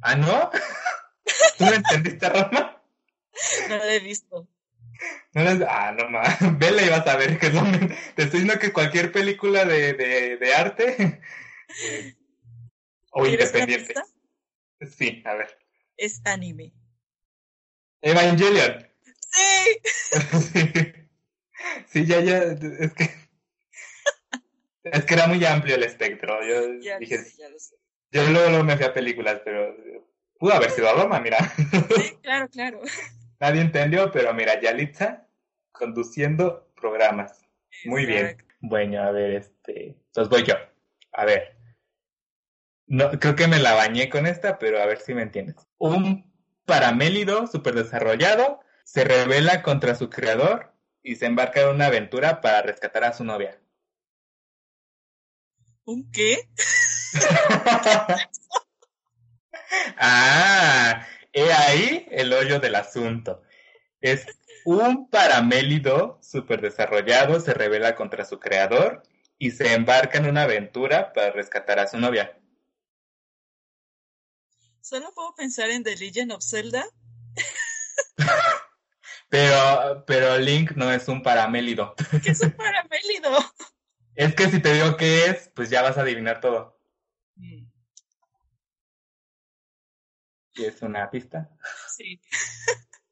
[0.00, 0.50] Ah, ¿no?
[1.58, 2.82] ¿Tú no entendiste Roma?
[3.68, 4.48] no la he visto.
[5.32, 6.36] No las- Ah, no más.
[6.58, 9.94] Vela y vas a ver que es lo Te estoy diciendo que cualquier película de,
[9.94, 11.20] de, de arte
[11.84, 12.16] eh,
[13.12, 13.94] o ¿Quieres una independiente.
[14.96, 15.58] Sí, a ver.
[15.96, 16.72] Es anime.
[18.02, 18.86] Evangelion.
[19.30, 20.92] Sí.
[21.86, 23.10] Sí, ya, ya, es que
[24.84, 26.40] es que era muy amplio el espectro.
[26.42, 27.76] Yo Ya lo dije, sé, ya lo sé.
[28.10, 29.76] yo luego, luego me fui a películas, pero
[30.38, 31.38] pudo haber sido Roma, mira.
[31.96, 32.80] Sí, claro, claro.
[33.40, 35.28] Nadie entendió, pero mira, Yalitza
[35.70, 37.44] conduciendo programas.
[37.84, 38.36] Muy bien.
[38.60, 40.54] Bueno, a ver, este, entonces voy yo.
[41.12, 41.56] A ver.
[42.86, 45.56] No, creo que me la bañé con esta, pero a ver si me entiendes.
[45.78, 46.31] Un
[46.64, 50.72] paramélido super desarrollado se revela contra su creador
[51.02, 53.60] y se embarca en una aventura para rescatar a su novia.
[55.84, 56.48] ¿Un qué?
[59.98, 63.42] ah, he ahí el hoyo del asunto.
[64.00, 64.26] Es
[64.64, 69.02] un paramélido super desarrollado se revela contra su creador
[69.38, 72.38] y se embarca en una aventura para rescatar a su novia.
[74.82, 76.84] Solo puedo pensar en The Legend of Zelda.
[79.28, 81.94] Pero, pero Link no es un paramélido.
[82.22, 83.30] ¿Qué es un paramélido?
[84.14, 86.78] Es que si te digo qué es, pues ya vas a adivinar todo.
[87.36, 87.64] Mm,
[90.52, 91.48] ¿Y es una pista?
[91.96, 92.20] Sí.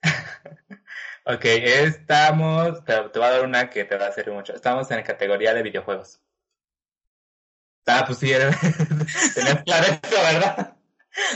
[1.27, 4.55] Ok, estamos, te, te voy a dar una que te va a servir mucho.
[4.55, 6.21] Estamos en la categoría de videojuegos.
[7.87, 8.29] Ah, pues sí,
[9.35, 10.80] tenías claro eso, ¿verdad?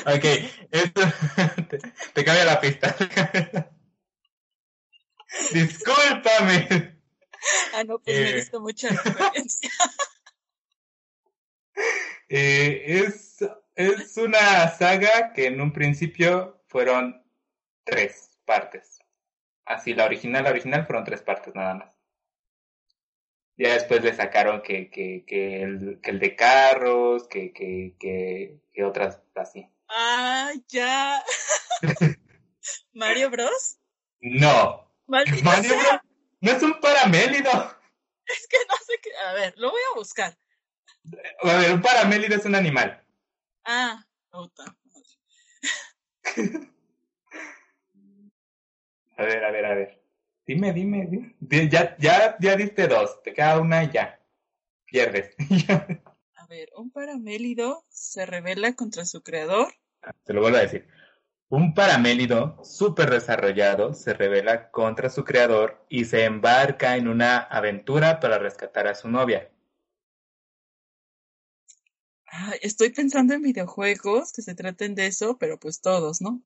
[0.07, 0.25] Ok,
[0.71, 1.01] esto,
[1.69, 1.79] te,
[2.13, 2.95] te cambio la pista.
[5.53, 6.95] Discúlpame.
[7.75, 8.35] Ah, no, pues me Eh.
[8.37, 9.71] diste mucha referencia.
[12.29, 13.39] Eh, es,
[13.75, 17.23] es una saga que en un principio fueron
[17.85, 18.99] tres partes.
[19.67, 21.94] Así, la original, la original fueron tres partes nada más.
[23.57, 28.59] Ya después le sacaron que, que, que, el, que el de carros, que, que, que,
[28.73, 29.69] que otras así.
[29.89, 31.23] Ah, ya.
[32.93, 33.79] Mario Bros.
[34.21, 35.79] No, Maldita Mario sea.
[35.79, 36.01] Bros.
[36.41, 37.51] no es un paramélido.
[38.27, 39.11] Es que no sé qué.
[39.25, 40.37] A ver, lo voy a buscar.
[41.43, 43.05] A ver, un paramélido es un animal.
[43.65, 44.65] Ah, puta.
[44.65, 45.11] madre.
[49.17, 50.04] A ver, a ver, a ver.
[50.47, 51.35] Dime, dime, dime.
[51.41, 53.23] Di- Ya, ya, ya diste dos.
[53.23, 54.21] Te queda una y ya.
[54.87, 55.35] Pierdes.
[56.37, 59.73] A ver, un paramélido se revela contra su creador.
[60.25, 60.87] Te lo vuelvo a decir.
[61.49, 68.21] Un paramélido súper desarrollado se revela contra su creador y se embarca en una aventura
[68.21, 69.51] para rescatar a su novia.
[72.27, 76.43] Ay, estoy pensando en videojuegos que se traten de eso, pero pues todos, ¿no?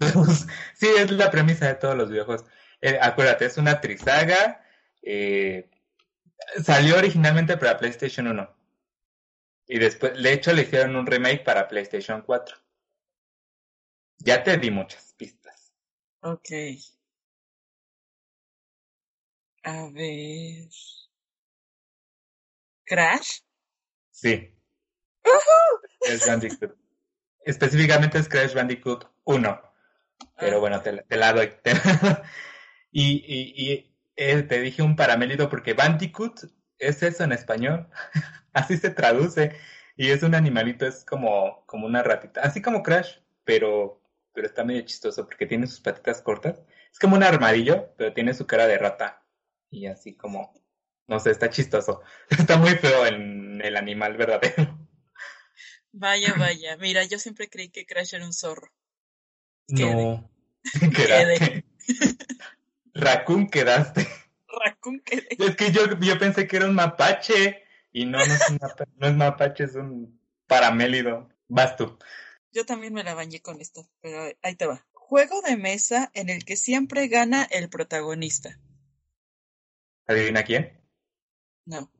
[0.76, 2.44] sí, es la premisa de todos los videojuegos.
[2.80, 4.64] Eh, acuérdate, es una trisaga.
[5.02, 5.68] eh,
[6.64, 8.54] salió originalmente para PlayStation 1.
[9.66, 12.56] Y después, de hecho, le hicieron un remake para PlayStation 4.
[14.18, 15.72] Ya te di muchas pistas.
[16.22, 16.48] Ok.
[19.64, 20.68] A ver.
[22.84, 23.40] ¿Crash?
[24.10, 24.54] Sí.
[26.00, 26.74] Es Bandicoot.
[27.44, 29.62] Específicamente es Crash Bandicoot 1.
[30.38, 31.52] Pero Ah, bueno, te, la- te la doy.
[31.62, 31.72] Te-
[32.90, 36.42] y y, y eh, te dije un paramélido porque Bandicoot
[36.78, 37.88] es eso en español.
[38.52, 39.56] Así se traduce.
[39.96, 42.40] Y es un animalito, es como, como una ratita.
[42.42, 46.62] Así como Crash, pero, pero está medio chistoso porque tiene sus patitas cortas.
[46.92, 49.22] Es como un armadillo, pero tiene su cara de rata.
[49.70, 50.52] Y así como,
[51.06, 52.02] no sé, está chistoso.
[52.30, 54.78] Está muy feo en el animal verdadero.
[55.92, 56.76] Vaya, vaya.
[56.76, 58.72] Mira, yo siempre creí que Crash era un zorro.
[59.66, 59.94] Quede.
[59.94, 60.30] No.
[62.92, 62.94] Quedaste.
[62.94, 64.08] Raccoon quedaste.
[64.48, 67.62] Raccoon que Es que yo, yo pensé que era un mapache.
[67.92, 71.28] Y no, no es un mapache, no es mapache, es un paramélido.
[71.48, 71.98] Vas tú.
[72.52, 74.86] Yo también me la bañé con esto, pero ahí te va.
[74.92, 78.58] Juego de mesa en el que siempre gana el protagonista.
[80.06, 80.80] ¿Adivina quién?
[81.64, 81.90] No.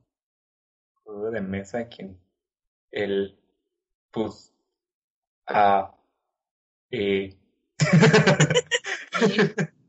[1.03, 2.21] Juego de mesa, ¿quién?
[2.91, 3.39] El.
[4.11, 4.53] Pues.
[5.47, 5.97] Ah.
[6.91, 7.37] Eh.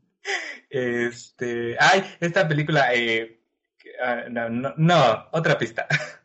[0.72, 1.76] este.
[1.78, 2.94] Ay, esta película.
[2.94, 3.40] Eh,
[4.02, 5.86] ah, no, no, no, otra pista.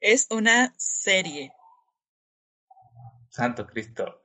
[0.00, 1.52] Es una serie.
[3.28, 4.22] Santo Cristo.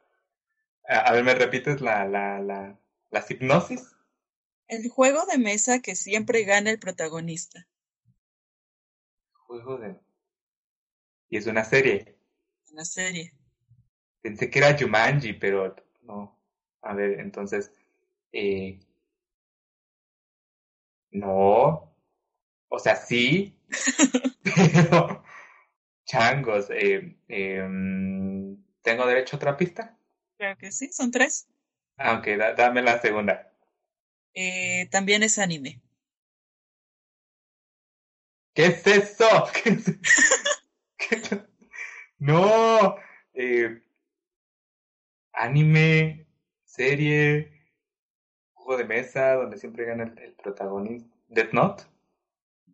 [0.87, 2.79] A, a ver, ¿me repites la, la, la,
[3.09, 3.95] la hipnosis?
[4.67, 7.67] El juego de mesa que siempre gana el protagonista.
[9.47, 9.99] Juego de.
[11.29, 12.19] Y es una serie.
[12.71, 13.33] Una serie.
[14.21, 16.39] Pensé que era Jumanji, pero no.
[16.81, 17.71] A ver, entonces.
[18.33, 18.79] Eh...
[21.11, 21.95] No.
[22.69, 23.55] O sea, sí.
[24.43, 25.23] pero.
[26.05, 26.69] Changos.
[26.71, 29.97] Eh, em, ¿Tengo derecho a otra pista?
[30.37, 31.47] Creo que sí, son tres.
[31.97, 33.53] Ah, ok, da- dame la segunda.
[34.33, 35.81] Eh, también es anime.
[38.53, 39.25] ¿Qué es eso?
[39.63, 39.85] ¿Qué es-
[40.97, 41.39] qué es-
[42.19, 42.95] No.
[43.33, 43.81] Eh,
[45.33, 46.27] anime,
[46.65, 47.51] serie,
[48.63, 51.09] juego de mesa, donde siempre gana el, el protagonista.
[51.27, 51.83] Death Note.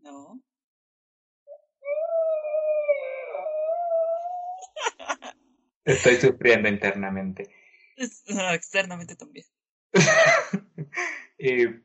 [0.01, 0.41] No.
[5.85, 7.49] Estoy sufriendo internamente.
[8.27, 9.45] No, externamente también.
[11.41, 11.81] Eh,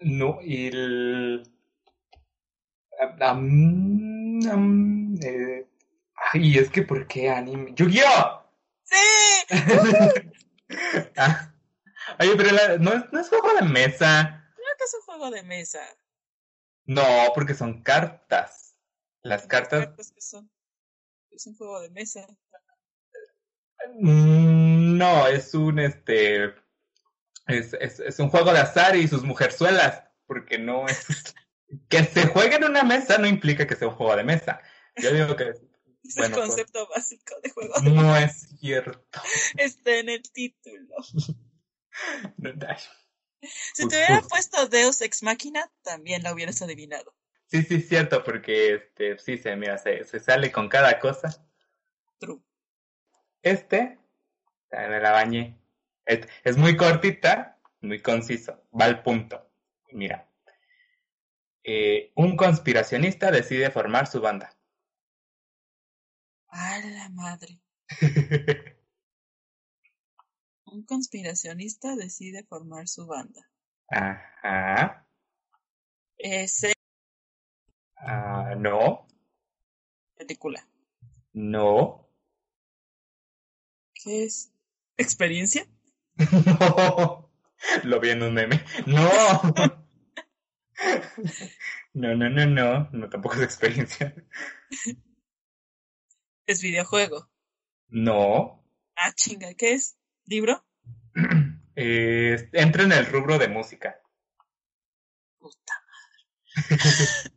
[0.00, 1.42] no, y el.
[3.20, 5.66] am- am- eh,
[6.32, 7.74] ay, es que ¿por qué anime?
[7.74, 8.42] ¡Yu-Gi-Oh!
[8.84, 8.96] ¡Sí!
[11.18, 11.51] Ah,
[12.20, 14.52] Oye, pero la- no, es, no es juego de mesa.
[14.54, 15.80] Creo que es un juego de mesa.
[16.84, 17.02] No,
[17.34, 18.74] porque son cartas.
[19.22, 19.86] Las cartas.
[19.86, 20.50] cartas que son?
[21.30, 22.26] Es un juego de mesa.
[23.98, 26.54] Mm, No, es un este.
[27.46, 30.04] Es, es, es un juego de azar y sus mujerzuelas.
[30.26, 31.06] Porque no es.
[31.88, 34.60] Que se juegue en una mesa no implica que sea un juego de mesa.
[34.96, 35.44] Yo digo que
[36.04, 37.80] Es Bueno, el pues- concepto básico de juego.
[37.80, 39.02] de- no es cierto.
[39.56, 40.96] Está en el título.
[43.74, 44.28] Si te hubiera uf.
[44.28, 47.14] puesto Deus Ex Machina, también la hubieras adivinado.
[47.46, 51.44] Sí, sí, es cierto, porque este, sí, se, mira, se, se sale con cada cosa.
[52.18, 52.40] True.
[53.42, 53.98] Este,
[54.70, 55.58] me la bañé.
[56.04, 59.50] Es, es muy cortita, muy conciso, va al punto.
[59.92, 60.28] Mira,
[61.64, 64.56] Eh, un conspiracionista decide formar su banda.
[66.50, 67.58] A la madre.
[70.72, 73.40] Un conspiracionista decide formar su banda.
[73.88, 75.06] Ajá.
[76.18, 76.72] Ese
[77.96, 79.06] Ah, no,
[80.16, 80.66] película.
[81.34, 82.08] no,
[83.94, 84.50] ¿Qué es?
[84.96, 85.66] ¿Experiencia?
[86.16, 87.30] no.
[87.84, 88.64] Lo vi en un meme.
[88.86, 89.08] No.
[91.94, 94.14] No, no, no, no, no, tampoco es experiencia.
[96.46, 97.30] ¿Es videojuego?
[97.88, 98.64] No.
[98.96, 99.96] Ah, chinga, ¿qué es?
[100.26, 100.64] ¿Libro?
[101.74, 103.98] Eh, entra en el rubro de música.
[105.38, 106.68] Puta madre.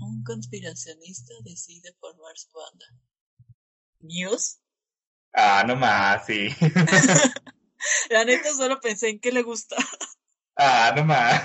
[0.00, 2.86] Un conspiracionista decide formar su banda.
[3.98, 4.60] ¿News?
[5.32, 6.54] Ah, no más, sí.
[8.10, 9.74] La neta solo pensé en qué le gusta.
[10.54, 11.42] Ah, no más.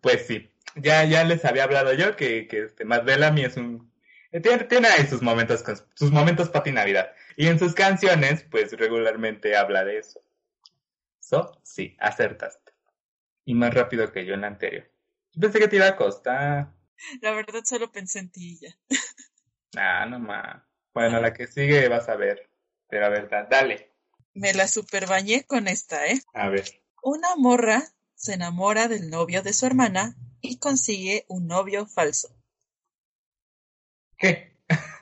[0.00, 0.50] Pues sí.
[0.74, 3.92] Ya, ya les había hablado yo que, que este Matt Bellamy es un
[4.32, 7.12] eh, tiene, tiene ahí sus momentos sus momentos papi Navidad.
[7.36, 10.20] Y en sus canciones, pues regularmente habla de eso.
[11.20, 12.72] So, sí, acertaste.
[13.44, 14.90] Y más rápido que yo en la anterior.
[15.38, 16.72] Pensé que te iba a costar.
[17.20, 18.78] La verdad solo pensé en ti y ya.
[19.78, 20.62] Ah, no más.
[20.94, 22.48] Bueno, la que sigue vas a ver.
[22.88, 23.92] Pero a ver, da- dale.
[24.32, 26.18] Me la superbañé con esta, ¿eh?
[26.32, 26.64] A ver.
[27.02, 27.82] Una morra
[28.14, 32.28] se enamora del novio de su hermana y consigue un novio falso.
[34.16, 34.56] ¿Qué?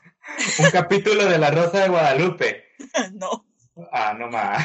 [0.59, 2.69] Un capítulo de La Rosa de Guadalupe.
[3.13, 3.47] no,
[3.93, 4.65] Ah, no más.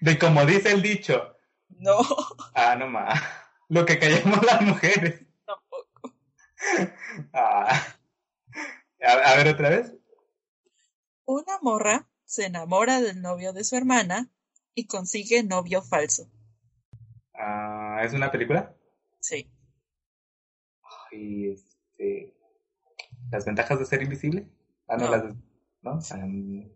[0.00, 1.36] De como dice el dicho.
[1.68, 1.98] no,
[2.54, 3.20] Ah, no más.
[3.68, 5.22] Lo que callamos las mujeres.
[5.44, 6.14] tampoco.
[7.32, 7.82] Ah.
[9.02, 9.92] A, a ver otra vez.
[11.26, 14.28] Una morra se enamora del novio de su hermana
[14.74, 16.30] y consigue novio falso.
[17.34, 18.74] Ah, ¿Es una película?
[19.20, 19.50] Sí.
[21.10, 22.33] Ay, este.
[23.34, 24.46] ¿Las ventajas de ser invisible?
[24.86, 25.10] Ah, no, No.
[25.10, 25.24] las.
[25.82, 25.98] ¿No?
[26.12, 26.70] Am,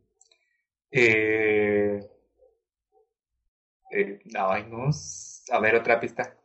[0.91, 2.01] eh,
[3.93, 4.91] eh, ay, no.
[5.53, 6.37] A ver, otra pista.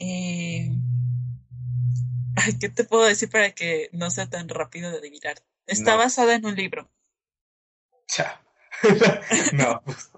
[0.00, 0.70] Eh...
[2.36, 5.36] Ay, ¿qué te puedo decir para que no sea tan rápido de adivinar?
[5.66, 5.98] Está No.
[5.98, 6.90] basada en un libro.
[8.08, 8.34] Chao.
[9.52, 10.10] no, pues.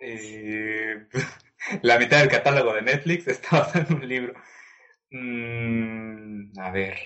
[0.00, 1.06] eh,
[1.82, 4.34] la mitad del catálogo de Netflix está basado en un libro.
[5.12, 6.98] Mm, a ver.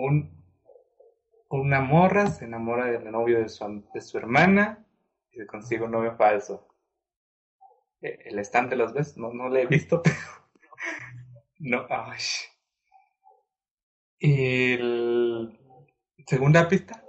[0.00, 0.30] Un,
[1.48, 4.86] una morra se enamora del novio de su, de su hermana
[5.32, 6.68] y se consigue un novio falso.
[8.00, 9.16] Eh, ¿El stand de los ves?
[9.16, 10.16] No, no lo he visto, pero.
[11.58, 12.20] No, ay.
[14.20, 15.58] El.
[16.24, 17.04] Segunda pista.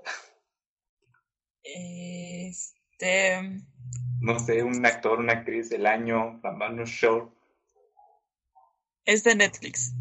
[1.61, 3.61] Este...
[4.19, 7.31] no sé, un actor, una actriz, el año, la mano show.
[9.05, 9.93] Es de Netflix.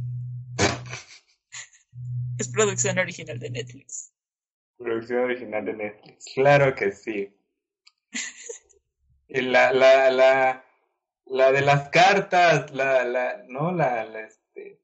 [2.38, 4.12] Es producción original de Netflix.
[4.76, 6.24] Producción original de Netflix.
[6.34, 7.34] Claro que sí.
[9.30, 10.64] Y la, la, la,
[11.26, 14.80] la de las cartas, la, la, no, la, la, este,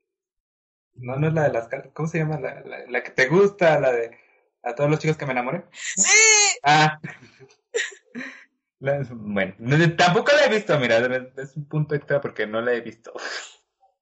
[0.97, 2.39] no, no es la de las cartas, ¿cómo se llama?
[2.39, 4.19] La, la, la que te gusta, la de,
[4.63, 5.65] a todos los chicos que me enamoré.
[5.73, 6.59] ¡Sí!
[6.63, 7.01] Ah.
[8.81, 10.99] La- bueno, no- tampoco la he visto, mira,
[11.39, 13.15] es un punto extra porque no la he visto.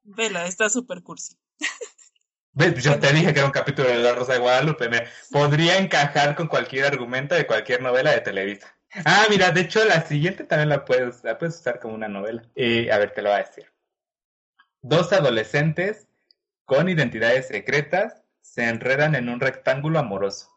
[0.03, 1.37] Vela, está súper cursi.
[2.55, 2.83] ¿Ves?
[2.83, 4.89] Yo te dije que era un capítulo de La Rosa de Guadalupe.
[4.89, 8.77] mira, podría encajar con cualquier argumento de cualquier novela de Televisa.
[9.07, 12.43] Ah, mira, de hecho la siguiente también la puedes, la puedes usar como una novela.
[12.43, 13.73] A ver, te lo voy a decir.
[14.83, 16.07] Dos adolescentes
[16.67, 20.51] con identidades secretas se enredan en un rectángulo amoroso.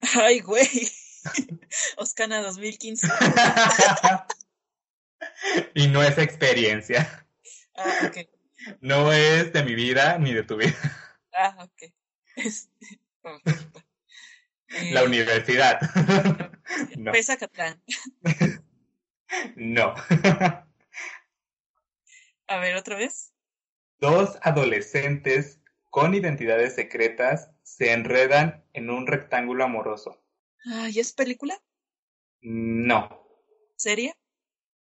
[0.14, 0.90] Ay, güey.
[1.98, 3.06] Oscana 2015.
[5.74, 7.26] y no es experiencia.
[7.74, 8.35] Ah, ok.
[8.80, 10.76] No es de mi vida ni de tu vida.
[11.32, 11.92] Ah, ok.
[12.36, 13.38] Este, oh,
[14.68, 15.80] eh, La universidad.
[16.96, 17.12] no.
[17.12, 17.82] Pesa Catlán.
[19.56, 19.94] No.
[22.48, 23.32] A ver, otra vez.
[23.98, 25.60] Dos adolescentes
[25.90, 30.22] con identidades secretas se enredan en un rectángulo amoroso.
[30.66, 31.60] Ah, ¿y es película?
[32.40, 33.08] No.
[33.76, 34.14] ¿Serie?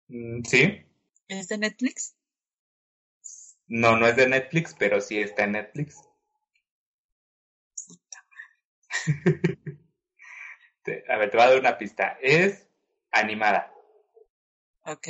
[0.08, 0.86] Mm, ¿Sí?
[1.28, 2.16] ¿Es de Netflix?
[3.70, 5.96] No, no es de Netflix, pero sí está en Netflix.
[11.08, 12.18] A ver, te voy a dar una pista.
[12.20, 12.66] Es
[13.12, 13.72] animada.
[14.84, 15.06] Ok.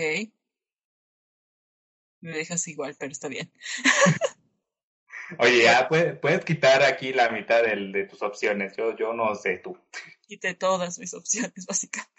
[2.20, 3.50] Me dejas igual, pero está bien.
[5.38, 8.76] Oye, ya puedes, puedes quitar aquí la mitad del- de tus opciones.
[8.76, 9.78] Yo, yo no sé tú.
[10.26, 12.10] Quité todas mis opciones, básicamente.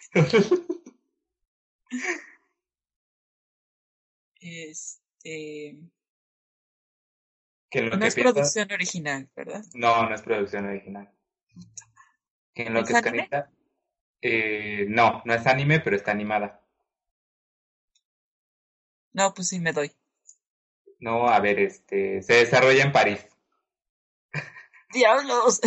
[4.40, 5.76] Este.
[7.72, 9.64] Que No que es piensas- producción original, ¿verdad?
[9.74, 11.10] No, no es producción original.
[12.54, 13.28] Que en lo ¿Es que es anime?
[13.30, 13.50] carita-
[14.20, 16.60] eh, no, no es anime, pero está animada.
[19.12, 19.90] No, pues sí me doy.
[21.00, 23.26] No, a ver, este, se desarrolla en París.
[24.92, 25.60] ¡Diablos!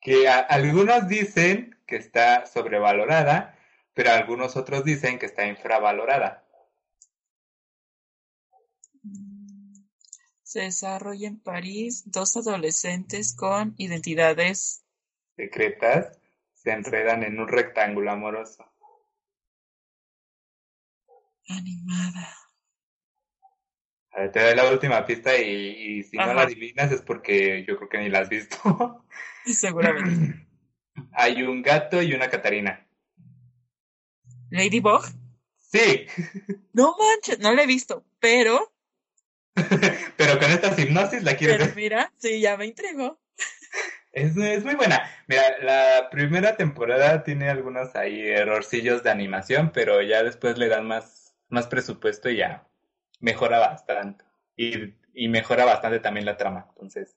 [0.00, 3.56] Que a- algunos dicen que está sobrevalorada,
[3.94, 6.44] pero algunos otros dicen que está infravalorada.
[10.52, 14.84] Se desarrolla en París dos adolescentes con identidades.
[15.34, 16.20] Secretas
[16.52, 18.70] se enredan en un rectángulo amoroso.
[21.48, 22.36] Animada.
[24.10, 27.64] A ver, te doy la última pista y, y si no la adivinas es porque
[27.66, 29.06] yo creo que ni la has visto.
[29.46, 30.46] Seguramente.
[31.12, 32.86] Hay un gato y una Catarina.
[34.50, 35.02] Ladybug.
[35.56, 36.04] Sí,
[36.74, 38.71] No manches, no la he visto, pero,
[40.16, 41.76] pero con esta hipnosis la quieres pero ver.
[41.76, 43.20] mira, sí, ya me entregó.
[44.12, 45.10] Es, es muy buena.
[45.26, 50.86] Mira, la primera temporada tiene algunos ahí errorcillos de animación, pero ya después le dan
[50.86, 52.66] más, más presupuesto y ya
[53.20, 54.24] mejora bastante.
[54.56, 56.66] Y, y mejora bastante también la trama.
[56.70, 57.16] Entonces,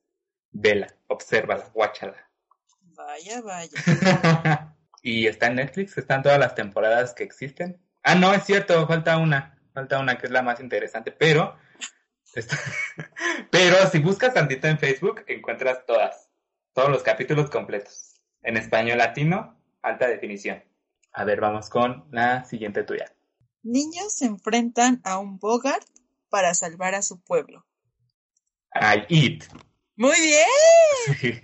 [0.52, 2.30] vela, obsérvala, guáchala.
[2.96, 4.76] Vaya, vaya.
[5.02, 7.78] y está en Netflix, están todas las temporadas que existen.
[8.04, 9.60] Ah, no, es cierto, falta una.
[9.74, 11.58] Falta una que es la más interesante, pero...
[13.52, 16.30] pero si buscas tantito en Facebook, encuentras todas.
[16.74, 18.22] Todos los capítulos completos.
[18.42, 20.64] En español latino, alta definición.
[21.14, 23.14] A ver, vamos con la siguiente tuya.
[23.64, 25.88] Niños se enfrentan a un Bogart
[26.30, 27.66] para salvar a su pueblo.
[28.72, 29.46] Ay, It.
[29.96, 31.18] Muy bien.
[31.20, 31.42] Sí.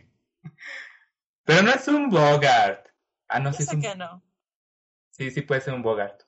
[1.45, 2.87] Pero no es un Bogart.
[3.27, 3.81] Ah, no, Yo sí sé un...
[3.81, 4.21] que no.
[5.11, 6.23] Sí, sí puede ser un Bogart.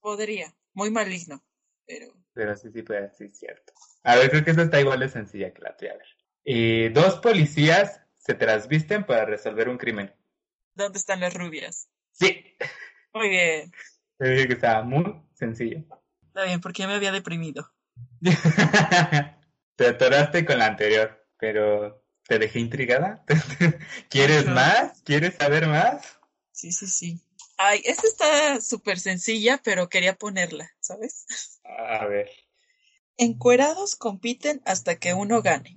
[0.00, 0.54] Podría.
[0.72, 1.44] Muy maligno.
[1.86, 2.14] Pero.
[2.36, 3.72] Pero sí, sí puede ser cierto.
[4.02, 5.92] A ver, creo que esta está igual de sencilla que la tuya.
[5.92, 6.06] A ver.
[6.44, 10.14] Eh, dos policías se trasvisten para resolver un crimen.
[10.74, 11.88] ¿Dónde están las rubias?
[12.12, 12.54] Sí.
[13.14, 13.72] Muy bien.
[14.18, 15.78] Te dije que estaba muy sencillo.
[16.26, 17.72] Está bien, porque ya me había deprimido.
[19.76, 23.24] Te atoraste con la anterior, pero te dejé intrigada.
[24.10, 25.00] ¿Quieres más?
[25.04, 26.18] ¿Quieres saber más?
[26.52, 27.20] Sí, sí, sí.
[27.58, 31.26] Ay, esta está súper sencilla, pero quería ponerla, ¿sabes?
[31.64, 32.30] A ver,
[33.18, 35.76] Encuerados compiten hasta que uno gane.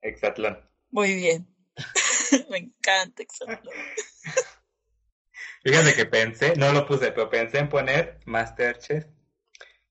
[0.00, 0.58] Exatlón.
[0.90, 1.46] Muy bien.
[2.50, 3.74] me encanta Exatlón.
[5.62, 9.04] Fíjate que pensé, no lo puse, pero pensé en poner Masterchef,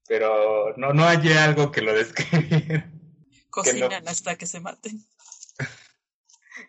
[0.07, 2.89] pero no, no hallé algo que lo describiera.
[3.49, 5.05] Cocinan hasta que se maten.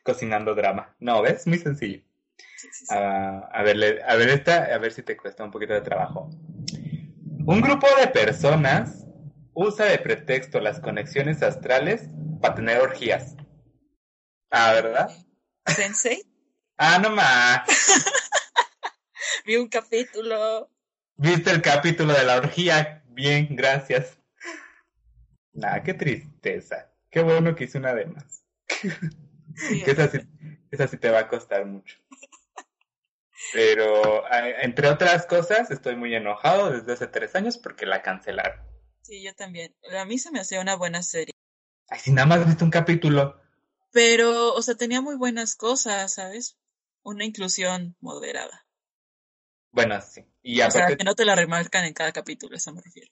[0.03, 0.95] Cocinando drama.
[0.99, 1.47] No, ¿ves?
[1.47, 2.03] Muy sencillo.
[2.59, 2.95] Sí, sí, sí.
[2.97, 6.29] A ver, le- a ver esta, a ver si te cuesta un poquito de trabajo.
[7.47, 9.05] Un grupo de personas
[9.55, 12.03] usa de pretexto las conexiones astrales
[12.41, 13.37] para tener orgías.
[14.51, 15.09] Ah, ¿verdad?
[15.67, 16.23] Sensei,
[16.79, 17.63] Ah, no más.
[19.45, 20.69] vi un capítulo.
[21.17, 23.03] ¿Viste el capítulo de la orgía?
[23.09, 24.19] Bien, gracias.
[25.53, 26.91] Nah, qué tristeza.
[27.11, 28.45] Qué bueno que hice una de más.
[29.55, 30.19] Sí, Que esa sí,
[30.71, 31.99] esa sí te va a costar mucho.
[33.53, 34.25] Pero,
[34.61, 38.61] entre otras cosas, estoy muy enojado desde hace tres años porque la cancelaron.
[39.03, 39.75] sí, yo también.
[39.99, 41.33] A mí se me hacía una buena serie.
[41.89, 43.41] Ay, si nada más viste un capítulo.
[43.93, 46.59] Pero, o sea, tenía muy buenas cosas, ¿sabes?
[47.03, 48.67] Una inclusión moderada.
[49.71, 50.27] Bueno, sí.
[50.43, 53.11] Y O sea, aparte, que no te la remarcan en cada capítulo, eso me refiero.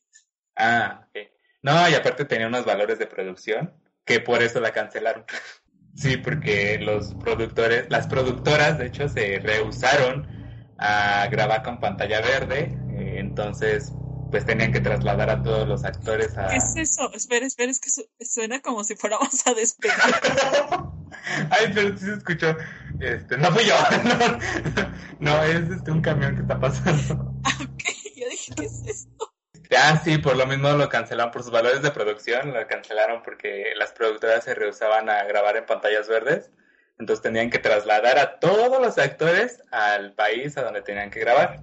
[0.57, 1.31] ah, ok.
[1.63, 3.75] No, y aparte tenía unos valores de producción
[4.05, 5.25] que por eso la cancelaron.
[5.97, 10.29] Sí, porque los productores, las productoras, de hecho, se rehusaron
[10.77, 13.95] a grabar con pantalla verde, eh, entonces,
[14.31, 16.49] pues tenían que trasladar a todos los actores a...
[16.49, 17.11] ¿Qué es eso?
[17.15, 19.97] Espera, espera, es que su- suena como si fuéramos a despegar.
[21.51, 22.57] Ay, pero sí se escuchó.
[22.99, 23.75] Este, no fui yo.
[25.19, 27.39] No, no, es este un camión que está pasando.
[27.61, 27.83] ok,
[28.17, 29.26] yo dije, ¿qué es esto?
[29.71, 33.73] Ya sí, por lo mismo lo cancelaron por sus valores de producción, lo cancelaron porque
[33.77, 36.51] las productoras se rehusaban a grabar en pantallas verdes,
[36.99, 41.63] entonces tenían que trasladar a todos los actores al país a donde tenían que grabar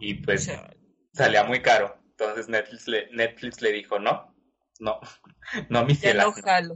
[0.00, 0.50] y pues
[1.12, 1.96] salía muy caro.
[2.10, 4.34] Entonces Netflix le, Netflix le dijo, no,
[4.80, 5.00] no,
[5.68, 6.42] no, mi Ya ciela, no no".
[6.42, 6.74] jalo.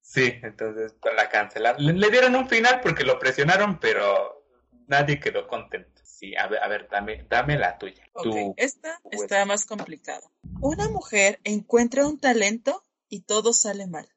[0.00, 1.84] Sí, entonces la cancelaron.
[1.84, 4.42] Le, le dieron un final porque lo presionaron, pero
[4.86, 5.97] nadie quedó contento.
[6.18, 8.02] Sí, a ver, a ver, dame, dame la tuya.
[8.12, 9.22] Ok, Tú, esta pues.
[9.22, 10.28] está más complicada.
[10.60, 14.08] Una mujer encuentra un talento y todo sale mal.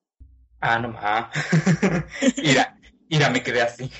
[0.61, 1.31] Ah, no más.
[2.43, 3.91] Mira, mira, me quedé así.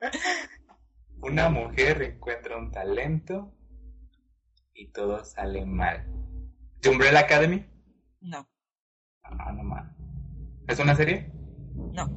[1.22, 3.52] Una mujer encuentra un talento
[4.74, 6.06] y todo sale mal.
[6.80, 7.66] ¿The Umbrella Academy?
[8.20, 8.48] No,
[9.24, 9.92] Ah, no más.
[10.68, 11.32] ¿Es una serie?
[11.92, 12.08] no.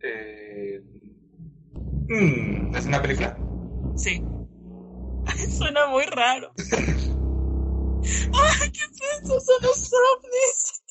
[0.00, 0.95] Eh...
[2.08, 3.38] mm, ¿Es una película?
[3.94, 4.22] Sí.
[5.50, 6.52] Suena muy raro.
[8.32, 9.40] ¡Ay, qué es eso!
[9.40, 10.82] ¡Son los ovnis!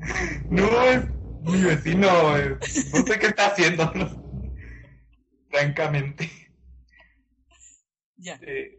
[0.50, 1.04] No, es
[1.44, 2.36] mi vecino.
[2.36, 2.56] eh,
[2.92, 3.90] No sé qué está haciendo.
[3.94, 4.10] no.
[5.50, 6.30] Francamente.
[8.18, 8.38] Ya.
[8.42, 8.78] Eh,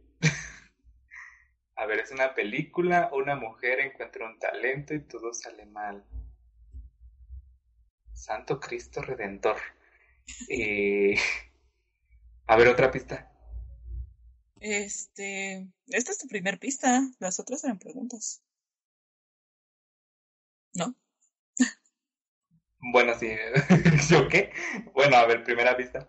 [1.76, 6.04] A ver, es una película, una mujer encuentra un talento y todo sale mal.
[8.14, 9.58] Santo Cristo Redentor.
[10.50, 11.16] Eh,
[12.48, 13.32] A ver, otra pista.
[14.60, 15.68] Este.
[15.88, 17.02] Esta es tu primer pista.
[17.20, 18.44] Las otras eran preguntas.
[20.74, 20.96] ¿No?
[22.92, 23.30] Bueno, sí.
[24.10, 24.52] ¿Yo qué?
[24.94, 26.08] Bueno, a ver, primera pista.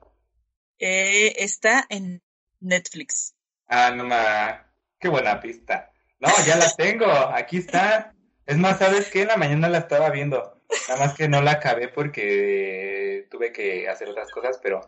[0.79, 2.23] Eh, está en
[2.61, 3.35] Netflix.
[3.69, 4.73] Ah, no ma.
[4.99, 5.93] Qué buena pista.
[6.19, 7.07] No, ya la tengo.
[7.07, 8.15] Aquí está.
[8.45, 9.23] Es más, ¿sabes qué?
[9.23, 10.63] En la mañana la estaba viendo.
[10.89, 14.81] Nada más que no la acabé porque tuve que hacer otras cosas, pero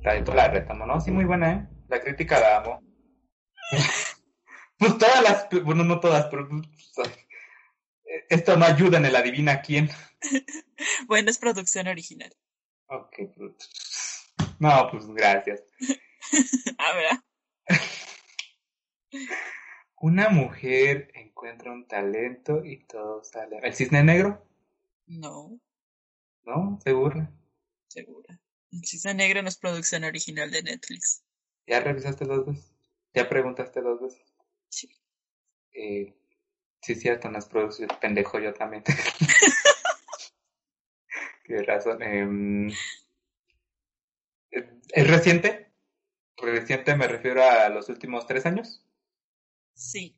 [0.00, 1.00] la de la ¿no?
[1.00, 1.66] Sí, muy buena, ¿eh?
[1.88, 2.82] La crítica la amo.
[4.78, 6.62] Pues todas las, bueno, no todas, pero pues,
[8.28, 9.88] esto no ayuda en el adivina quién.
[11.06, 12.34] Bueno, es producción original.
[12.86, 15.62] Ok, pues, no, pues gracias.
[16.78, 17.20] Ah, ¿verdad?
[20.00, 23.58] Una mujer encuentra un talento y todo sale.
[23.62, 24.44] ¿El cisne negro?
[25.06, 25.58] No,
[26.44, 26.78] ¿No?
[26.82, 27.28] ¿Seguro?
[27.88, 28.40] segura.
[28.72, 31.22] El Cisne Negro no es producción original de Netflix.
[31.66, 32.72] ¿Ya revisaste dos veces?
[33.14, 34.22] ¿Ya preguntaste dos veces?
[34.70, 34.88] Sí.
[35.74, 36.14] Eh,
[36.80, 37.90] sí, cierto, no es producción.
[38.00, 38.82] Pendejo yo también.
[41.44, 42.02] Tienes razón.
[42.02, 42.68] Em,
[44.50, 45.72] ¿es- ¿Es reciente?
[46.38, 48.84] Reciente me refiero a los últimos tres años.
[49.74, 50.16] Sí.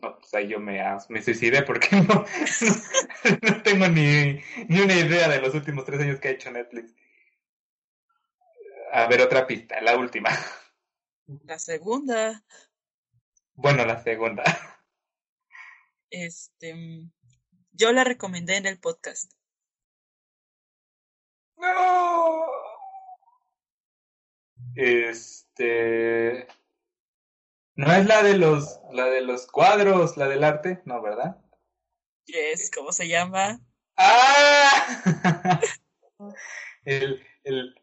[0.00, 2.24] No, pues ahí yo me, me suicidé porque no,
[3.42, 6.94] no tengo ni, ni una idea de los últimos tres años que ha hecho Netflix.
[8.92, 10.30] A ver, otra pista, la última.
[11.44, 12.42] La segunda,
[13.54, 14.44] Bueno, la segunda.
[16.10, 17.10] este,
[17.72, 19.32] yo la recomendé en el podcast.
[21.56, 22.46] No.
[24.74, 26.46] Este.
[27.78, 31.36] No es la de los, la de los cuadros, la del arte, no, ¿verdad?
[32.24, 33.60] Yes, ¿cómo se llama?
[33.96, 35.60] ¡Ah!
[36.84, 37.80] El, el.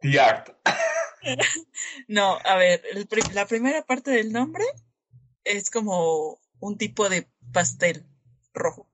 [0.00, 0.48] The Art.
[2.08, 4.64] No, a ver, el la primera parte del nombre
[5.44, 8.06] es como un tipo de pastel
[8.54, 8.88] rojo.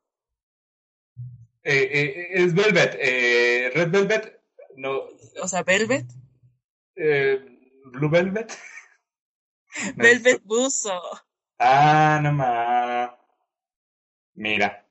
[1.62, 2.96] Eh, eh, es Velvet.
[2.98, 4.40] Eh, Red Velvet.
[4.76, 5.02] No.
[5.40, 6.06] O sea, Velvet.
[6.96, 7.55] Eh,
[7.92, 8.52] Blue Velvet.
[9.94, 10.98] No, Velvet Buzo.
[11.58, 13.10] Ah, no más.
[14.34, 14.86] Mira.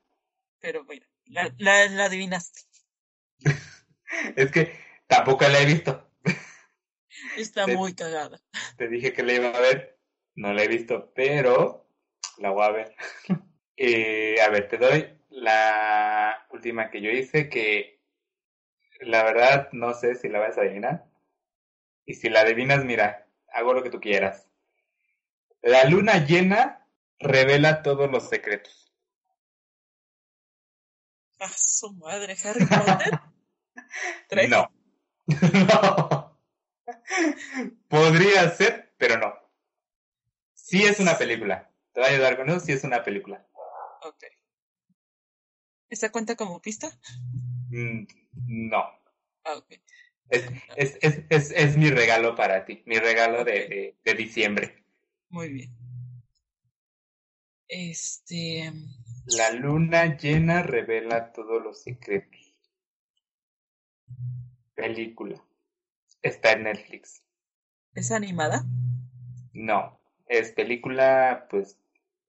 [0.60, 2.62] Pero bueno, la, la, la adivinaste.
[4.36, 4.78] Es que
[5.08, 6.08] tampoco la he visto.
[7.38, 8.40] Está muy cagada.
[8.78, 10.00] Te dije que la iba a ver.
[10.36, 11.90] No la he visto, pero
[12.38, 12.96] la voy a ver.
[13.78, 18.02] Eh, a ver, te doy la última que yo hice, que
[19.00, 21.05] la verdad no sé si la vas a adivinar.
[22.06, 24.48] Y si la adivinas, mira, hago lo que tú quieras.
[25.62, 26.88] La luna llena
[27.20, 28.94] revela todos los secretos.
[31.40, 33.20] Ah, su madre, Harry Potter.
[34.30, 34.50] ¿Tres?
[34.50, 34.72] No.
[35.28, 36.40] no.
[37.90, 39.34] Podría ser, pero no.
[40.54, 41.72] Sí es una película.
[41.94, 43.46] Te voy a ayudar con eso, sí es una película.
[44.02, 44.24] Ok.
[45.90, 46.90] ¿Esta cuenta como pista?
[47.70, 48.06] Mm,
[48.48, 48.84] No.
[49.44, 49.74] Ah, ok.
[50.30, 50.46] Es,
[50.76, 54.84] es, es, es, es mi regalo para ti, mi regalo de, de, de diciembre.
[55.30, 55.76] Muy bien.
[57.68, 58.72] Este.
[59.26, 62.40] La luna llena revela todos los secretos.
[64.76, 65.44] Película.
[66.22, 67.24] Está en Netflix.
[67.94, 68.66] ¿Es animada?
[69.54, 71.78] No, es película, pues,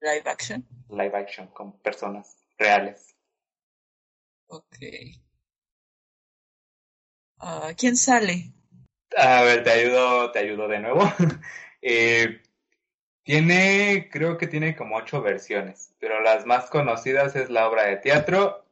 [0.01, 0.65] Live action.
[0.89, 3.15] live action, con personas reales.
[4.47, 4.77] Ok.
[7.39, 8.51] Ah, ¿Quién sale?
[9.15, 11.01] A ver, te ayudo, te ayudo de nuevo.
[11.89, 12.41] Eh,
[13.23, 17.97] tiene, creo que tiene como ocho versiones, pero las más conocidas es la obra de
[17.97, 18.65] teatro,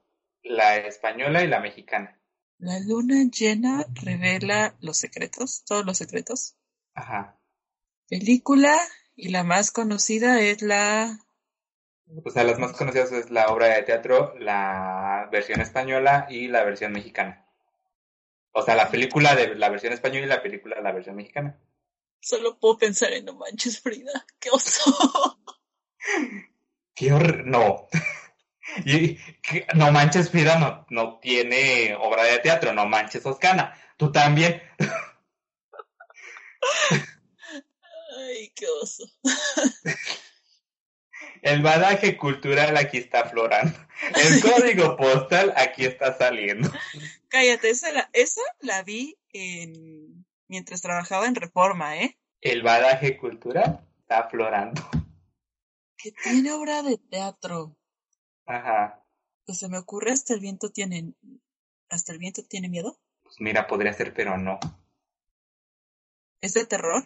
[0.43, 2.19] la española y la mexicana.
[2.57, 6.55] La luna llena revela los secretos, todos los secretos.
[6.93, 7.37] Ajá.
[8.09, 8.75] Película
[9.15, 11.19] y la más conocida es la...
[12.23, 16.63] O sea, las más conocidas es la obra de teatro, la versión española y la
[16.63, 17.44] versión mexicana.
[18.57, 21.59] O sea, la película de la versión española y la película de la versión mexicana.
[22.21, 24.25] Solo puedo pensar en No Manches Frida.
[24.39, 25.37] ¡Qué oso!
[26.95, 27.45] Qué hor...
[27.45, 27.87] No.
[28.83, 33.79] Y que- no manches, Frida no, no tiene obra de teatro, no manches, Oscana.
[33.95, 34.61] Tú también.
[38.17, 39.05] Ay, qué oso.
[41.41, 43.77] El badaje cultural aquí está aflorando.
[44.15, 46.69] El código postal aquí está saliendo.
[47.27, 50.25] Cállate, esa la, esa la vi en...
[50.47, 52.17] mientras trabajaba en Reforma, ¿eh?
[52.41, 54.81] El badaje cultural está aflorando.
[55.97, 57.75] Que tiene obra de teatro.
[58.45, 59.03] Ajá.
[59.45, 61.13] Que se me ocurre hasta el viento tiene...
[61.89, 62.99] ¿Hasta el viento tiene miedo?
[63.23, 64.59] Pues mira, podría ser, pero no.
[66.41, 67.05] ¿Es de terror?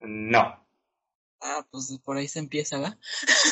[0.00, 0.63] No.
[1.46, 2.96] Ah, pues por ahí se empieza, ¿va?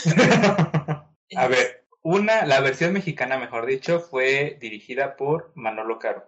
[1.37, 6.27] A ver, una, la versión mexicana, mejor dicho, fue dirigida por Manolo Caro.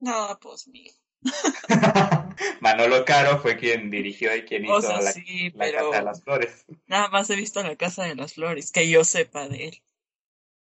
[0.00, 0.92] No, pues mío.
[2.60, 5.98] Manolo Caro fue quien dirigió y quien hizo O sea, la, sí, la pero Casa
[5.98, 6.64] de las Flores.
[6.86, 9.82] nada más he visto La Casa de las Flores, que yo sepa de él.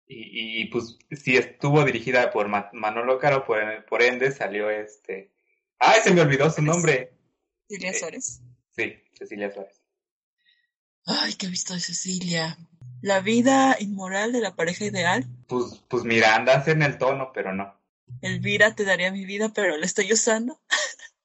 [0.06, 5.32] Y, y, pues si estuvo dirigida por Ma- Manolo Caro, por, por ende salió este...
[5.78, 7.12] ¡Ay, se me olvidó su nombre!
[7.68, 7.94] Silvia Eh.
[7.94, 8.42] Suárez.
[8.76, 9.80] Sí, Cecilia Suárez.
[11.06, 12.56] Ay, ¿qué he visto de Cecilia?
[13.02, 15.26] La vida inmoral de la pareja ideal.
[15.46, 17.78] Pues, pues mira, andas en el tono, pero no.
[18.22, 20.60] Elvira te daría mi vida, pero la estoy usando.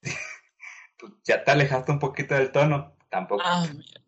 [0.98, 3.40] Pues ya te alejaste un poquito del tono, tampoco.
[3.42, 4.02] Ah, mira.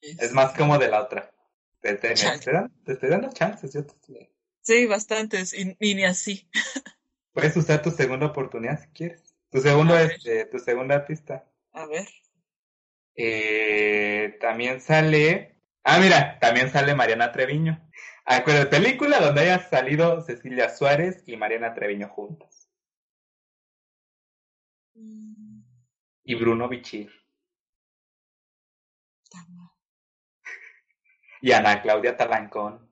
[0.00, 1.32] Es más como de la otra.
[1.80, 4.30] Te, te- te dan- te estoy dando chances, yo te estoy-
[4.62, 6.48] Sí, bastantes, y, y ni así.
[7.32, 9.34] Puedes usar tu segunda oportunidad si quieres.
[9.50, 11.44] Tu segundo, este, tu segunda pista.
[11.72, 12.06] A ver.
[13.16, 15.56] Eh, también sale.
[15.84, 17.80] Ah, mira, también sale Mariana Treviño.
[18.24, 22.68] Acuérdate, película donde haya salido Cecilia Suárez y Mariana Treviño juntas.
[24.96, 25.62] Mm,
[26.24, 27.10] Y Bruno Bichir.
[31.40, 32.90] Y Ana Claudia Talancón.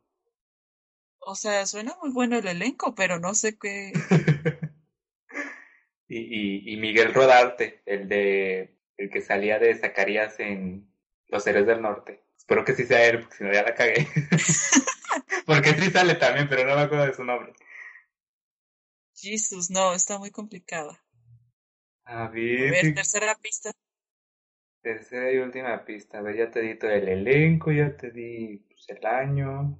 [1.18, 3.92] O sea, suena muy bueno el elenco, pero no sé qué.
[6.08, 8.73] y, y, y Miguel Rodarte, el de.
[8.96, 10.88] El que salía de Zacarías en
[11.28, 12.22] Los Héroes del Norte.
[12.36, 14.06] Espero que sí sea él, porque si no ya la cagué.
[15.46, 17.52] porque sí sale también, pero no me acuerdo de su nombre.
[19.16, 21.02] Jesus, no, está muy complicada.
[22.06, 23.70] A A ver, tercera pista.
[24.82, 26.18] tercera y última pista.
[26.18, 29.78] A ver, ya te di todo el elenco, ya te di pues, el año.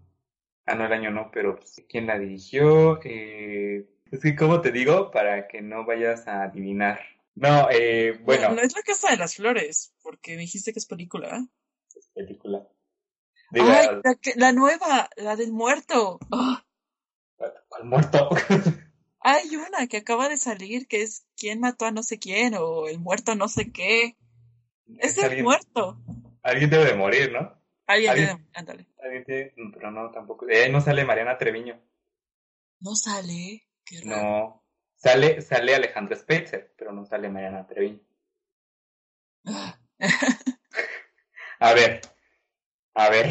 [0.67, 3.01] Ah, no, el año no, pero pues, quién la dirigió.
[3.05, 5.11] Eh, es que, ¿cómo te digo?
[5.11, 7.01] Para que no vayas a adivinar.
[7.37, 10.79] No, eh, bueno, No, no es la Casa de las Flores, porque me dijiste que
[10.79, 11.37] es película.
[11.39, 11.49] ¿eh?
[12.15, 12.67] película.
[13.51, 16.19] Digo, Ay, la, que- la nueva, la del muerto.
[17.69, 18.29] ¿cuál muerto?
[19.21, 22.55] hay una que acaba de salir que es ¿Quién mató a no sé quién?
[22.57, 24.17] o El muerto no sé qué.
[24.99, 25.99] Es el alguien, muerto.
[26.43, 27.61] alguien debe de morir, ¿no?
[27.87, 28.87] Alguien Alguien- tiene- Ándale.
[29.03, 30.47] Alguien tiene, no, pero no, tampoco.
[30.49, 31.81] Eh, no sale Mariana Treviño.
[32.81, 33.67] No sale.
[33.85, 34.23] Qué raro.
[34.23, 34.64] No.
[35.05, 38.01] Sale, sale Alejandro Spitzer, pero no sale Mariana Treviño.
[41.61, 42.01] A ver,
[42.95, 43.27] a ver.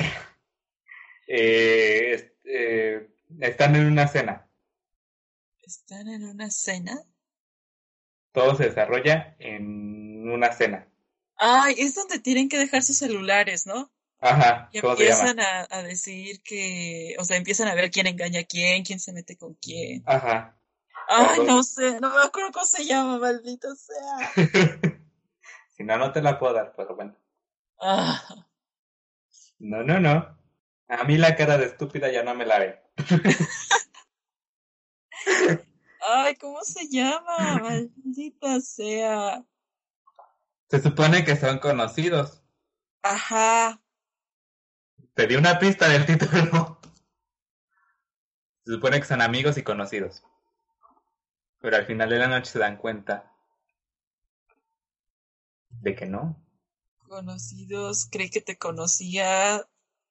[1.28, 3.08] Eh, eh,
[3.40, 4.48] están en una cena.
[5.64, 7.02] Están en una cena.
[8.32, 10.88] Todo se desarrolla en una cena.
[11.36, 13.92] Ay, es donde tienen que dejar sus celulares, ¿no?
[14.20, 18.46] Ajá, Y empiezan a, a decir que, o sea, empiezan a ver quién engaña a
[18.46, 20.04] quién, quién se mete con quién.
[20.06, 20.56] Ajá.
[21.16, 24.32] Ay, no sé, no me acuerdo cómo se llama, maldito sea.
[25.78, 27.16] si no, no te la puedo dar, pero bueno.
[27.80, 28.20] Ah,
[29.60, 30.38] No, no, no.
[30.88, 32.82] A mí la cara de estúpida ya no me la ve.
[36.02, 37.60] ay, ¿cómo se llama?
[37.62, 39.46] Maldita sea.
[40.70, 42.42] Se supone que son conocidos.
[43.04, 43.80] Ajá.
[45.14, 46.80] Te di una pista del título.
[48.66, 50.24] Se supone que son amigos y conocidos.
[51.64, 53.34] Pero al final de la noche se dan cuenta
[55.70, 56.46] ¿De que no?
[57.08, 59.66] Conocidos, creí que te conocía,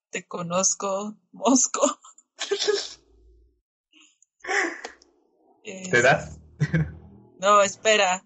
[0.08, 2.00] te conozco, Mosco.
[5.62, 6.40] ¿Te das?
[7.38, 8.24] No, espera.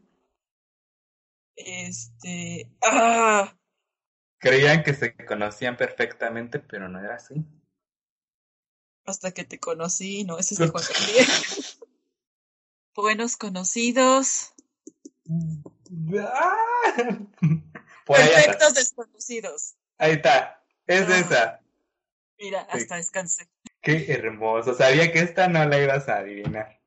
[1.57, 2.71] Este.
[2.81, 3.59] ¡Ah!
[4.39, 7.45] Creían que se conocían perfectamente, pero no era así.
[9.05, 11.27] Hasta que te conocí, no, ese es de Juan Gabriel.
[12.97, 14.55] Buenos conocidos.
[18.07, 19.75] Perfectos desconocidos.
[19.99, 20.63] Ahí está.
[20.87, 21.19] Es Ah.
[21.19, 21.61] esa.
[22.39, 23.49] Mira, hasta descansé.
[23.83, 24.75] Qué hermoso.
[24.75, 26.81] Sabía que esta no la ibas a adivinar.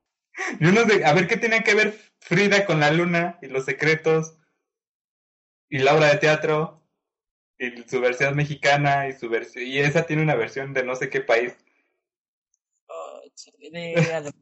[0.60, 3.64] Yo no sé, a ver qué tiene que ver Frida con la luna y los
[3.64, 4.36] secretos
[5.68, 6.82] y la obra de teatro
[7.58, 11.08] y su versión mexicana y su versión y esa tiene una versión de no sé
[11.10, 11.54] qué país.
[12.88, 14.32] Oh, chale, de.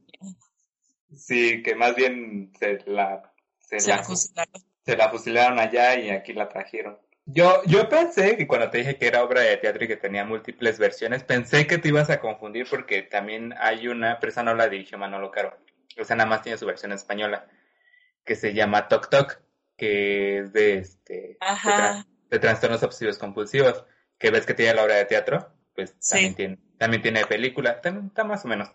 [1.15, 4.63] Sí, que más bien se la se, Se la, la fusilaron.
[4.85, 6.99] se la fusilaron allá y aquí la trajeron.
[7.27, 10.25] Yo, yo pensé que cuando te dije que era obra de teatro y que tenía
[10.25, 14.55] múltiples versiones, pensé que te ibas a confundir porque también hay una, pero esa no
[14.55, 15.59] la dirigió Manolo Caro.
[16.01, 17.47] O sea, nada más tiene su versión española,
[18.25, 19.41] que se llama Toc Toc,
[19.77, 21.71] que es de este de, Ajá.
[22.01, 23.85] tra- de trastornos obsesivos compulsivos,
[24.19, 26.13] que ves que tiene la obra de teatro, pues Sí.
[26.15, 28.71] también tiene, también tiene película, también está más o menos.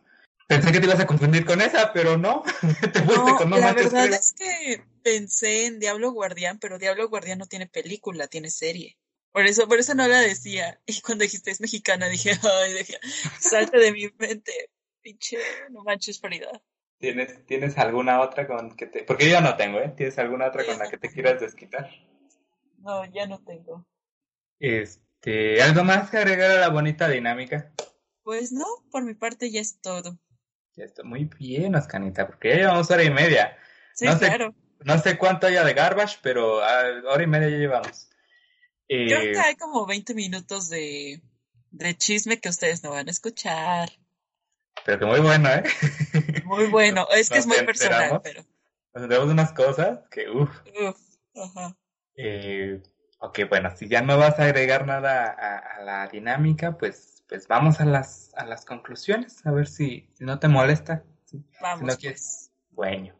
[0.53, 2.43] Pensé que te ibas a confundir con esa, pero no,
[2.93, 6.77] te fuiste No, con No la Manches verdad es que pensé en Diablo Guardián, pero
[6.77, 8.97] Diablo Guardián no tiene película, tiene serie.
[9.31, 10.79] Por eso, por eso no la decía.
[10.85, 12.31] Y cuando dijiste es mexicana, dije,
[12.63, 12.99] ay, dije,
[13.39, 14.51] salte de mi mente,
[15.01, 15.39] pinche,
[15.71, 16.61] no manches Frida.
[16.99, 19.03] ¿Tienes, ¿Tienes alguna otra con que te...?
[19.03, 19.93] Porque yo no tengo, ¿eh?
[19.97, 21.89] ¿Tienes alguna otra con la que te quieras desquitar?
[22.77, 23.85] No, ya no tengo.
[24.59, 27.73] Este, ¿algo más que agregar a la bonita dinámica?
[28.23, 30.17] Pues no, por mi parte ya es todo.
[30.75, 33.57] Ya está muy bien, Oscanita, porque ya llevamos hora y media.
[33.93, 34.55] Sí, No sé- claro.
[34.85, 38.09] No sé cuánto haya de garbage, pero ah, hora y media ya llevamos.
[38.89, 41.21] Eh, Creo que hay como 20 minutos de,
[41.71, 43.89] de chisme que ustedes no van a escuchar.
[44.85, 45.63] Pero que muy bueno, ¿eh?
[46.43, 48.21] Muy bueno, es que Nos es muy personal, enteramos.
[48.23, 48.43] pero.
[48.93, 50.49] Nos tenemos unas cosas que, uff.
[50.81, 50.97] Uf,
[51.35, 51.77] ajá.
[52.15, 52.81] Eh,
[53.19, 57.47] ok, bueno, si ya no vas a agregar nada a, a la dinámica, pues, pues
[57.47, 61.03] vamos a las, a las conclusiones, a ver si, si no te molesta.
[61.25, 62.51] Si- si Vamos, no quieres.
[62.75, 62.75] pues.
[62.75, 63.15] Bueno.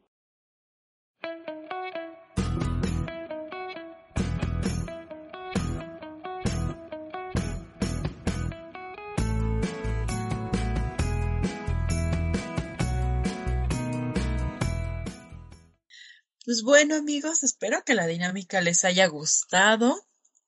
[16.45, 19.95] Pues bueno, amigos, espero que la dinámica les haya gustado,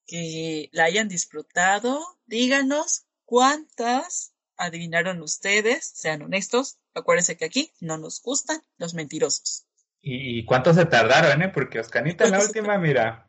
[0.05, 2.03] que la hayan disfrutado.
[2.25, 6.79] Díganos cuántas adivinaron ustedes, sean honestos.
[6.93, 9.65] Acuérdense que aquí no nos gustan los mentirosos.
[10.01, 11.49] ¿Y, cuánto se tardaron, eh?
[11.49, 13.25] Porque Oscanita en la ¿Cuánto se última, mira,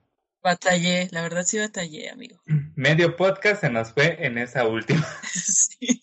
[0.46, 2.40] Batallé, la verdad sí batallé, amigo.
[2.76, 5.04] medio podcast se nos fue en esa última.
[5.32, 6.00] sí.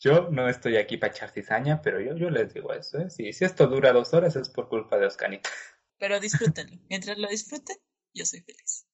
[0.00, 3.08] Yo no estoy aquí para echar cizaña, pero yo, yo les digo eso, ¿eh?
[3.08, 5.48] Si, si esto dura dos horas es por culpa de Oscanita.
[5.98, 6.76] Pero disfrútenlo.
[6.90, 7.76] Mientras lo disfruten,
[8.12, 8.84] yo soy feliz.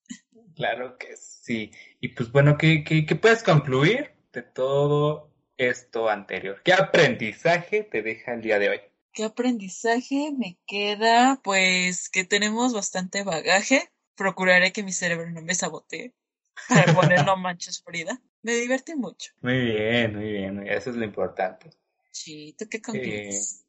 [0.55, 1.73] Claro que sí.
[1.99, 6.61] Y pues bueno, ¿qué, qué, qué puedes concluir de todo esto anterior?
[6.65, 8.81] ¿Qué aprendizaje te deja el día de hoy?
[9.13, 11.41] ¿Qué aprendizaje me queda?
[11.43, 13.91] Pues que tenemos bastante bagaje.
[14.17, 16.15] Procuraré que mi cerebro no me sabotee
[16.69, 18.21] para poner no manches Frida.
[18.43, 19.33] Me divertí mucho.
[19.41, 20.77] Muy bien, muy bien, muy bien.
[20.77, 21.71] Eso es lo importante.
[22.11, 23.67] Sí, ¿tú qué concluyes?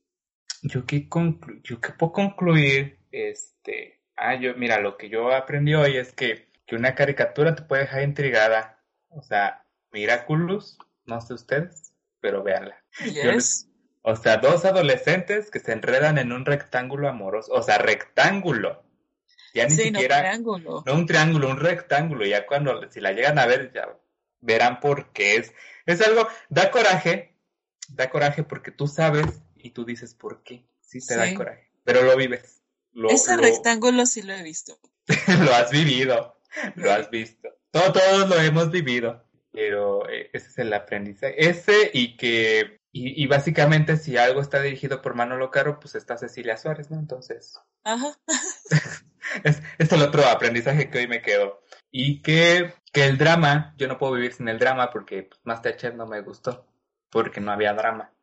[0.63, 5.73] Yo qué conclu yo qué puedo concluir, este, ah, yo, mira, lo que yo aprendí
[5.73, 8.83] hoy es que, que una caricatura te puede dejar intrigada.
[9.09, 12.81] O sea, Miraculous, no sé ustedes, pero véanla.
[13.03, 13.67] Yes.
[14.03, 17.51] O sea, dos adolescentes que se enredan en un rectángulo amoroso.
[17.53, 18.83] O sea, rectángulo.
[19.53, 20.83] Ya ni Sí, no siquiera, triángulo.
[20.85, 22.25] no un triángulo, un rectángulo.
[22.25, 23.95] Ya cuando, si la llegan a ver, ya
[24.39, 25.53] verán por qué es.
[25.85, 27.35] Es algo, da coraje,
[27.89, 29.25] da coraje porque tú sabes
[29.55, 30.65] y tú dices por qué.
[30.79, 32.61] Sí te da coraje, pero lo vives.
[32.93, 34.79] Lo, Ese lo- rectángulo sí lo he visto.
[35.27, 36.39] lo has vivido,
[36.75, 37.49] lo has visto.
[37.71, 41.49] Todo, todos lo hemos vivido, pero eh, ese es el aprendizaje.
[41.49, 46.17] Ese y que, y, y básicamente si algo está dirigido por Manolo Caro, pues está
[46.17, 46.99] Cecilia Suárez, ¿no?
[46.99, 48.17] Entonces, Ajá.
[49.43, 51.61] es, es el otro aprendizaje que hoy me quedó.
[51.91, 55.93] Y que, que el drama, yo no puedo vivir sin el drama porque pues, Masterchef
[55.95, 56.65] no me gustó,
[57.09, 58.13] porque no había drama.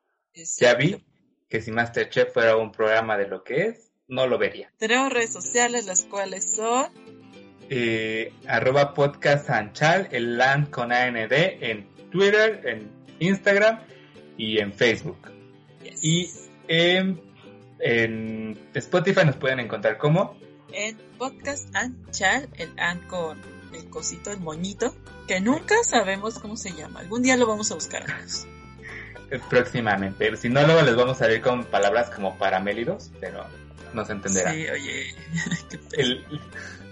[0.58, 1.04] Ya vi
[1.48, 4.72] que si Masterchef fuera un programa de lo que es, no lo vería.
[4.78, 6.86] Tenemos redes sociales, las cuales son
[7.70, 13.80] eh, arroba podcast Anchal, el land con AND en Twitter, en Instagram
[14.36, 15.30] y en Facebook.
[15.82, 16.02] Yes.
[16.02, 16.30] Y
[16.68, 17.20] en,
[17.78, 20.36] en Spotify nos pueden encontrar como
[20.72, 23.38] en Podcast and Chal, el and con
[23.72, 24.94] el cosito, el moñito,
[25.26, 27.00] que nunca sabemos cómo se llama.
[27.00, 28.04] Algún día lo vamos a buscar.
[29.50, 30.36] Próximamente.
[30.36, 33.44] Si no, luego les vamos a salir con palabras como paramélidos, pero
[33.94, 34.52] no se entenderá.
[34.52, 35.14] Sí, oye.
[35.92, 36.24] El,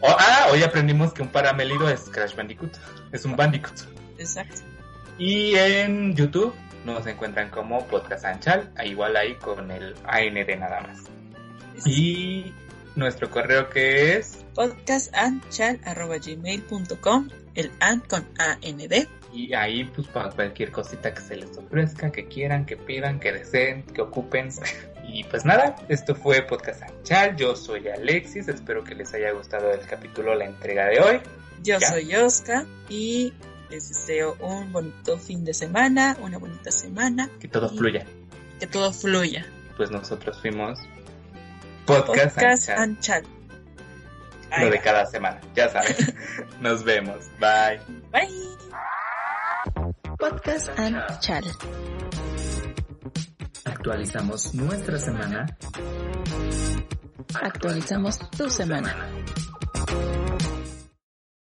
[0.01, 2.77] oh, ah, hoy aprendimos que un paramélido es Crash Bandicoot.
[3.13, 3.81] Es un Bandicoot.
[4.19, 4.63] Exacto.
[5.19, 10.99] Y en YouTube nos encuentran como Podcast Anchal, igual ahí con el AND nada más.
[11.85, 12.53] Y
[12.95, 19.09] nuestro correo que es podcastanchal.gmail.com el AN con AND.
[19.33, 23.33] Y ahí pues para cualquier cosita que se les ofrezca, que quieran, que pidan, que
[23.33, 24.51] deseen, que ocupen.
[25.09, 29.71] Y pues nada, esto fue Podcast Anchal, yo soy Alexis, espero que les haya gustado
[29.73, 31.21] el capítulo, la entrega de hoy.
[31.63, 33.33] Yo soy Oscar y
[33.71, 37.31] les deseo un bonito fin de semana, una bonita semana.
[37.41, 38.05] Que todo fluya.
[38.61, 39.47] Que todo fluya.
[39.77, 40.79] Pues nosotros fuimos
[41.87, 43.23] Podcast, Podcast Anchal, Anchal.
[44.51, 45.95] lo Ahí de cada semana, ya saben.
[46.61, 47.81] Nos vemos, bye.
[48.11, 48.57] Bye.
[50.19, 51.45] Podcast and Chal.
[53.87, 55.47] Actualizamos nuestra semana
[57.41, 58.93] Actualizamos tu semana.